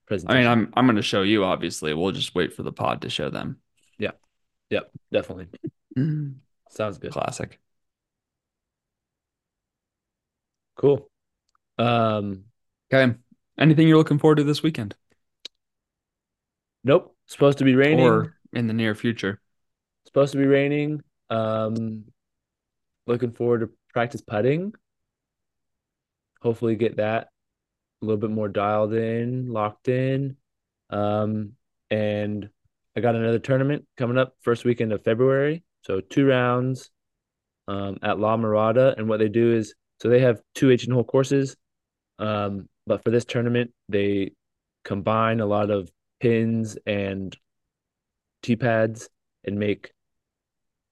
[0.07, 0.47] presentation.
[0.47, 0.65] I mean.
[0.67, 1.93] I'm I'm gonna show you, obviously.
[1.93, 3.59] We'll just wait for the pod to show them.
[3.97, 4.11] Yeah.
[4.69, 5.47] Yep, definitely.
[6.69, 7.11] Sounds good.
[7.11, 7.59] Classic.
[10.79, 11.09] Cool.
[11.77, 12.45] Um,
[12.91, 13.13] Okay.
[13.59, 14.95] Anything you're looking forward to this weekend
[16.83, 17.15] nope.
[17.27, 18.05] Supposed to be raining.
[18.05, 19.39] or in the near future?
[20.05, 21.01] Supposed to be raining.
[21.29, 22.05] Um,
[23.05, 24.73] looking forward to practice putting.
[26.41, 27.29] Hopefully get that
[28.01, 30.37] a little bit more dialed in, locked in.
[30.89, 31.51] Um,
[31.91, 32.49] and
[32.95, 35.63] I got another tournament coming up first weekend of February.
[35.83, 36.89] So two rounds
[37.67, 38.97] um at La Mirada.
[38.97, 41.55] And what they do is so they have two 18 hole courses.
[42.19, 44.31] Um, but for this tournament, they
[44.83, 45.89] combine a lot of
[46.19, 47.35] pins and
[48.43, 49.09] tee pads
[49.45, 49.91] and make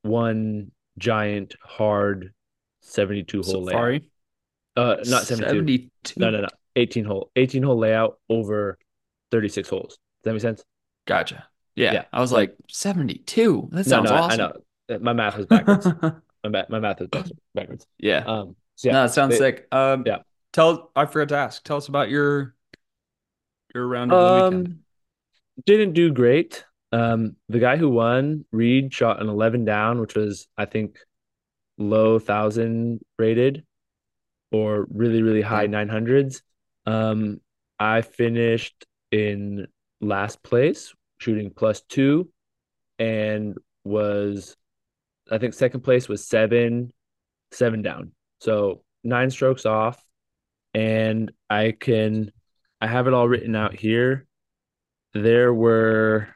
[0.03, 2.33] one giant hard
[2.81, 4.01] 72 hole layout.
[4.75, 5.47] Uh, not 72.
[5.47, 6.19] 72.
[6.19, 6.47] No, no, no.
[6.75, 7.31] 18 hole.
[7.35, 8.77] 18 hole layout over
[9.31, 9.89] 36 holes.
[9.89, 10.63] Does that make sense?
[11.05, 11.47] Gotcha.
[11.75, 11.93] Yeah.
[11.93, 13.69] Yeah, I was like- like 72.
[13.71, 14.41] That sounds no, I- awesome.
[14.41, 14.43] I
[14.93, 14.99] know.
[15.01, 15.85] My math was backwards.
[16.43, 17.09] my, ma- my math was
[17.55, 17.85] backwards.
[17.97, 18.19] Yeah.
[18.25, 19.67] Um, yeah, No, it sounds they- sick.
[19.71, 20.19] Um, yeah.
[20.53, 21.63] Tell I forgot to ask.
[21.63, 22.55] Tell us about your
[23.75, 24.19] your round of
[24.51, 24.67] the weekend.
[24.67, 24.79] um,
[25.65, 26.63] didn't do great.
[26.91, 30.97] Um, the guy who won, Reed, shot an 11 down, which was, I think,
[31.77, 33.65] low thousand rated
[34.51, 35.83] or really, really high Yeah.
[35.85, 36.41] 900s.
[36.85, 37.41] Um,
[37.77, 39.67] I finished in
[40.01, 42.31] last place, shooting plus two,
[42.97, 44.55] and was,
[45.29, 46.91] I think, second place was seven,
[47.51, 48.13] seven down.
[48.39, 50.01] So nine strokes off.
[50.73, 52.31] And I can,
[52.79, 54.27] I have it all written out here.
[55.13, 56.35] There were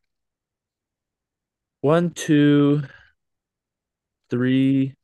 [1.82, 2.84] one, two,
[4.30, 4.96] three,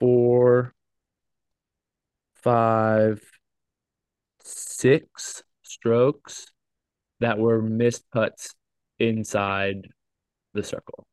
[0.00, 0.74] four,
[2.34, 3.22] five,
[4.42, 6.46] six strokes
[7.20, 8.54] that were missed putts
[8.98, 9.88] inside
[10.52, 11.06] the circle.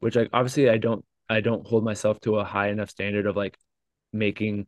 [0.00, 3.36] Which I obviously I don't I don't hold myself to a high enough standard of
[3.36, 3.56] like
[4.18, 4.66] making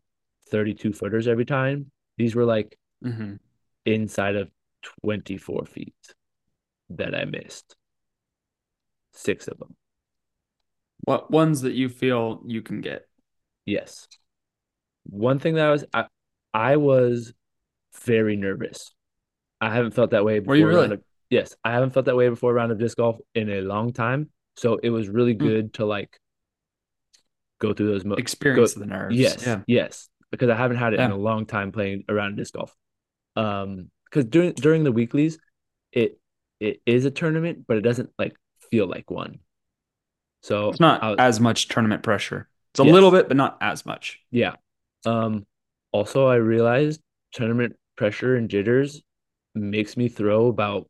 [0.51, 1.91] 32 footers every time.
[2.17, 3.37] These were like hmm
[3.85, 4.51] inside of
[5.03, 5.95] 24 feet
[6.91, 7.77] that I missed.
[9.13, 9.77] Six of them.
[11.05, 13.07] What ones that you feel you can get?
[13.67, 14.09] Yes.
[15.05, 16.05] One thing that I was I,
[16.53, 17.33] I was
[18.05, 18.95] very nervous.
[19.61, 20.93] I haven't felt that way before Were you really?
[20.95, 23.61] of yes, I haven't felt that way before a round of disc golf in a
[23.61, 24.31] long time.
[24.57, 25.47] So it was really Hmm.
[25.49, 26.19] good to like
[27.61, 29.17] go through those mo Experience go the nerves.
[29.17, 29.63] yes, Yeah.
[29.67, 32.75] yes, because I haven't had it in a long time playing around disc golf.
[33.37, 35.39] Um, because during during the weeklies,
[35.93, 36.19] it
[36.61, 38.37] it is a tournament, but it doesn't like
[38.71, 39.39] feel like one.
[40.43, 42.49] So It's not was- as much tournament pressure.
[42.73, 42.93] It's a Yes.
[42.93, 44.21] little bit, but not as much.
[44.31, 44.55] Yeah.
[45.07, 45.47] Um,
[45.93, 47.01] also I realized
[47.33, 49.03] tournament pressure and jitters
[49.55, 50.89] makes me throw about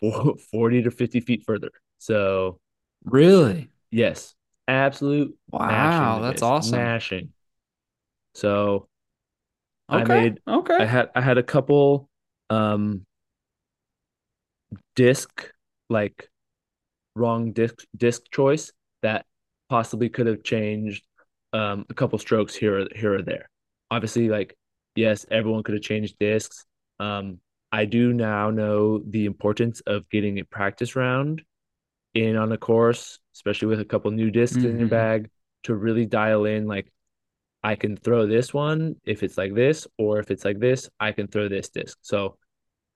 [0.00, 1.70] four, 40 to 50 feet further.
[1.98, 2.60] So
[3.04, 3.68] Really?
[3.90, 4.34] yes,
[4.68, 6.78] absolute Wow, that's awesome.
[6.80, 7.32] Mashing.
[8.34, 8.88] So
[9.88, 10.78] I made Okay.
[10.78, 12.08] I had I had a couple
[12.50, 13.06] um
[14.94, 15.50] disc
[15.88, 16.28] like
[17.14, 19.24] wrong disc disc choice that
[19.68, 21.04] possibly could have changed
[21.52, 23.48] um a couple strokes here or here or there.
[23.90, 24.56] Obviously, like
[24.96, 26.64] yes, everyone could have changed discs.
[26.98, 27.40] Um,
[27.72, 31.42] I do now know the importance of getting a practice round
[32.16, 34.90] in on a course, especially with a couple new discs in your Mhm.
[34.90, 35.30] bag,
[35.64, 36.92] to really dial in like
[37.62, 41.12] I can throw this one if it's like this, or if it's like this, I
[41.12, 41.98] can throw this disc.
[42.02, 42.38] So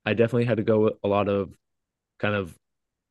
[0.06, 1.52] I definitely had to go with a lot of
[2.18, 2.56] kind of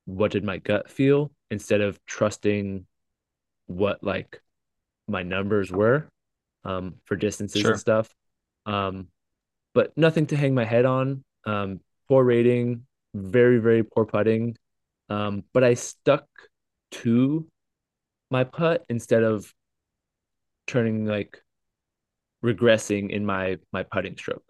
[0.05, 2.85] what did my gut feel instead of trusting
[3.67, 4.41] what like
[5.07, 6.07] my numbers were
[6.65, 7.71] um for distances Sure.
[7.71, 8.09] and stuff.
[8.65, 9.07] Um
[9.73, 11.23] but nothing to hang my head on.
[11.45, 14.57] Um poor rating, very, very poor putting.
[15.09, 16.25] Um, but I stuck
[16.91, 17.47] to
[18.31, 19.51] my putt instead of
[20.67, 21.41] turning like
[22.43, 24.43] regressing in my my putting stroke.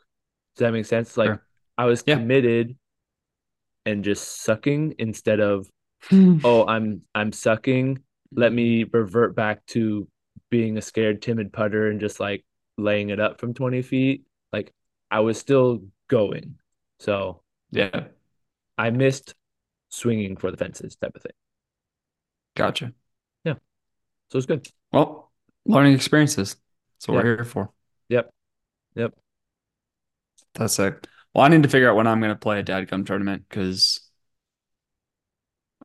[0.55, 1.17] Does that make sense?
[1.17, 1.45] Like Sure.
[1.77, 2.15] I was Yeah.
[2.15, 2.77] committed
[3.85, 5.69] and just sucking instead of
[6.43, 7.99] oh I'm I'm sucking.
[8.31, 10.07] Let me revert back to
[10.51, 12.45] being a scared, timid putter and just like
[12.77, 14.23] laying it up from 20 feet.
[14.53, 14.71] Like
[15.09, 16.55] I was still going.
[16.99, 17.41] So
[17.71, 18.07] Yeah.
[18.77, 19.35] I missed
[19.89, 21.31] swinging for the fences type of thing.
[22.55, 22.93] Gotcha.
[23.43, 23.55] Yeah.
[24.31, 24.67] So it's good.
[24.91, 25.31] Well,
[25.65, 26.55] learning experiences.
[26.97, 27.23] That's what Yeah.
[27.23, 27.71] we're here for.
[28.09, 28.29] Yep.
[28.95, 29.13] Yep.
[30.55, 31.07] That's it.
[31.33, 34.01] Well, I need to figure out when I'm going to play a dadgum tournament because,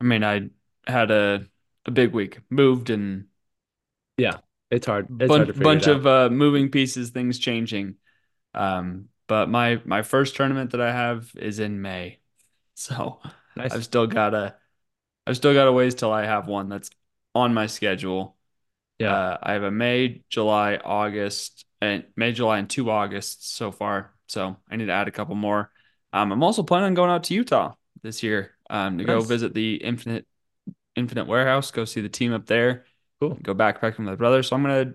[0.00, 0.48] I mean, I
[0.86, 1.46] had a
[1.86, 3.26] a big week, moved and
[4.16, 4.38] Yeah.
[4.70, 5.06] It's hard.
[5.20, 7.96] It's hard bunch to bunch of uh, moving pieces, things changing.
[8.54, 12.18] Um, but my my first tournament that I have is in May,
[12.74, 13.20] so
[13.56, 13.72] nice.
[13.74, 14.54] I've still got a
[15.26, 16.90] I've still got a ways till I have one that's
[17.34, 18.36] on my schedule.
[18.98, 19.12] Yeah.
[19.12, 24.14] Uh, I have a May, July, August, and May, July, and two Augusts so far.
[24.28, 25.70] So I need to add a couple more.
[26.12, 29.54] Um, I'm also planning on going out to Utah this year um, to go visit
[29.54, 30.26] the Infinite
[30.96, 32.84] Infinite Warehouse, go see the team up there,
[33.20, 33.38] Cool.
[33.42, 34.42] go backpacking with my brother.
[34.42, 34.94] So I'm gonna.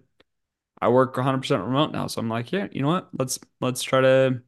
[0.82, 3.10] I work 100% remote now, so I'm like, yeah, you know what?
[3.18, 4.42] Let's let's try to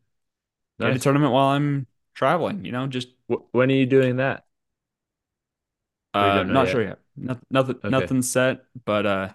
[0.80, 1.04] get a Nice.
[1.04, 2.66] tournament while I'm traveling.
[2.66, 3.10] You know, just
[3.52, 4.46] When are you doing that?
[6.14, 6.68] Uh, don't yet?
[6.70, 7.00] sure yet.
[7.16, 7.92] Nothing, nothing, Okay.
[7.92, 8.64] nothing's set.
[8.86, 9.30] But uh,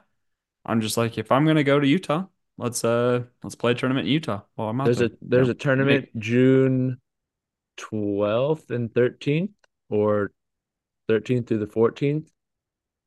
[0.64, 2.26] I'm just like, if I'm gonna go to Utah,
[2.58, 5.08] let's uh, let's play a tournament in Utah while I'm out There's there.
[5.08, 6.98] a there's You a tournament June
[7.78, 9.52] 12th and 13th
[9.90, 10.32] or
[11.08, 12.28] 13th through the 14th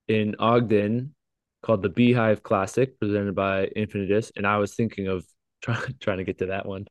[0.08, 1.14] in Ogden
[1.62, 5.26] called the Beehive Classic presented by Infinitus and I was thinking of
[5.62, 6.88] trying trying to get to that one.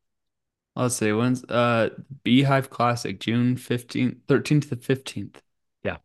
[0.78, 1.90] Let's see, when's uh
[2.22, 5.42] Beehive Classic, June 15th, 13th to the 15th.
[5.82, 5.96] Yeah.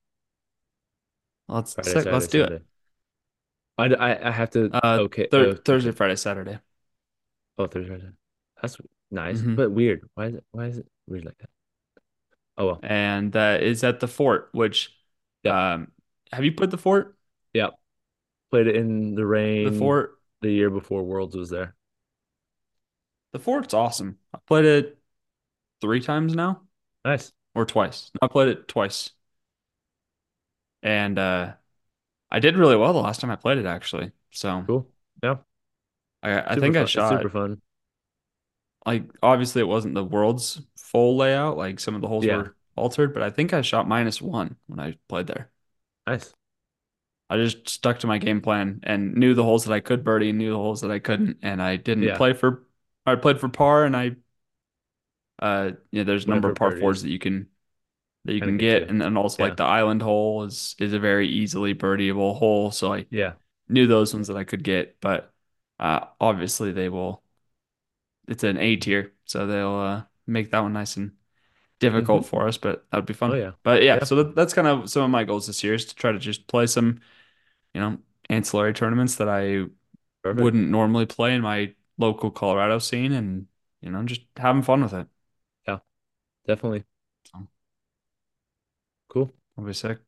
[1.47, 2.63] Let's Friday, Saturday, let's do it.
[3.77, 6.59] I, I, I have to Uh, okay Thur- oh, Thursday, Friday, Saturday.
[7.59, 8.09] oh Thursday Friday.
[8.61, 8.77] That's
[9.11, 9.55] nice Mhm.
[9.55, 10.09] but weird.
[10.15, 11.49] Why is it why is it weird like that?
[12.57, 12.79] Oh well.
[12.81, 14.91] And that is at the fort, which
[15.43, 15.73] Yeah.
[15.73, 15.91] um
[16.31, 17.15] have you put the fort?
[17.53, 17.69] Yeah.
[18.49, 21.75] Played it in the rain The fort the year before Worlds was there.
[23.33, 24.17] The fort's awesome.
[24.33, 24.97] I played it
[25.81, 26.63] three times now.
[27.05, 27.31] Nice.
[27.55, 28.11] or twice.
[28.21, 29.11] I played it twice.
[30.81, 31.53] And uh
[32.31, 34.11] I did really well the last time I played it actually.
[34.31, 34.87] So Cool.
[35.23, 35.37] Yeah.
[36.23, 36.83] I I Super think fun.
[36.83, 37.61] I It's shot super fun.
[38.85, 42.37] like obviously it wasn't the world's full layout, like some of the holes Yeah.
[42.37, 45.51] were altered, but I think I shot minus one when I played there.
[46.07, 46.33] Nice.
[47.29, 50.29] I just stuck to my game plan and knew the holes that I could birdie
[50.29, 52.17] and knew the holes that I couldn't, and I didn't Yeah.
[52.17, 52.63] play for
[53.05, 54.15] I played for par and I
[55.39, 57.47] uh yeah, there's a number of par fours that you can
[58.25, 59.43] that you can get and then also Yeah.
[59.43, 63.33] like the island hole is is a very easily birdieable hole, so I Yeah.
[63.69, 65.33] knew those ones that I could get, but
[65.79, 67.23] uh obviously they will
[68.27, 71.11] it's an A tier, so they'll uh make that one nice and
[71.79, 73.31] difficult for us, but that would be fun.
[73.31, 73.33] Mm-hmm.
[73.33, 73.51] Oh, yeah.
[73.63, 74.03] But yeah, Yeah.
[74.03, 76.19] so that, that's kind of some of my goals this year is to try to
[76.19, 76.99] just play some,
[77.73, 77.99] you know,
[78.29, 79.65] ancillary tournaments that I
[80.21, 80.39] Perfect.
[80.39, 83.47] wouldn't normally play in my local Colorado scene and,
[83.81, 85.07] you know, just having fun with it.
[85.67, 85.79] Yeah,
[86.47, 86.83] definitely.
[87.31, 87.47] So.
[89.09, 89.31] Cool.
[89.55, 89.99] That'll be sick.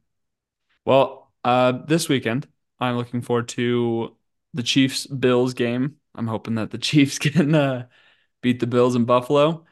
[0.85, 2.47] Well, uh, this weekend,
[2.79, 4.15] I'm looking forward to
[4.53, 5.97] the Chiefs Bills game.
[6.15, 7.87] I'm hoping that the Chiefs can uh,
[8.41, 9.65] beat the Bills in Buffalo.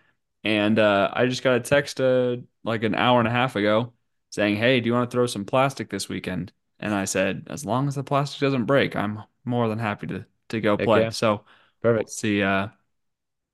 [0.43, 3.93] And uh, I just got a text uh, like an hour and a half ago
[4.29, 6.51] saying, Hey, do you want to throw some plastic this weekend?
[6.79, 10.25] And I said, As long as the plastic doesn't break, I'm more than happy to
[10.49, 11.01] to go Heck play.
[11.03, 11.09] yeah.
[11.09, 11.45] So
[11.83, 12.09] we'll Perfect.
[12.09, 12.41] see.
[12.41, 12.67] Uh,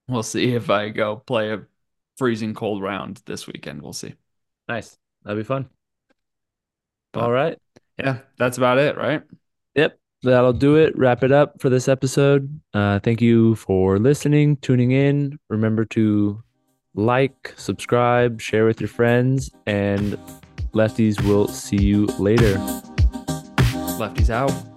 [0.07, 1.65] we'll see if I go play a
[2.17, 3.81] freezing cold round this weekend.
[3.81, 4.13] We'll see.
[4.67, 4.97] Nice.
[5.23, 5.69] That'd be fun.
[7.13, 7.57] But- All right.
[7.97, 9.23] Yeah, that's about it, right?
[9.75, 9.99] Yep.
[10.23, 10.97] That'll do it.
[10.97, 12.59] Wrap it up for this episode.
[12.73, 15.37] Uh, thank you for listening, tuning in.
[15.49, 16.41] Remember to
[16.95, 20.17] like, subscribe, share with your friends, and
[20.73, 22.55] lefties will see you later.
[23.97, 24.68] Lefties out.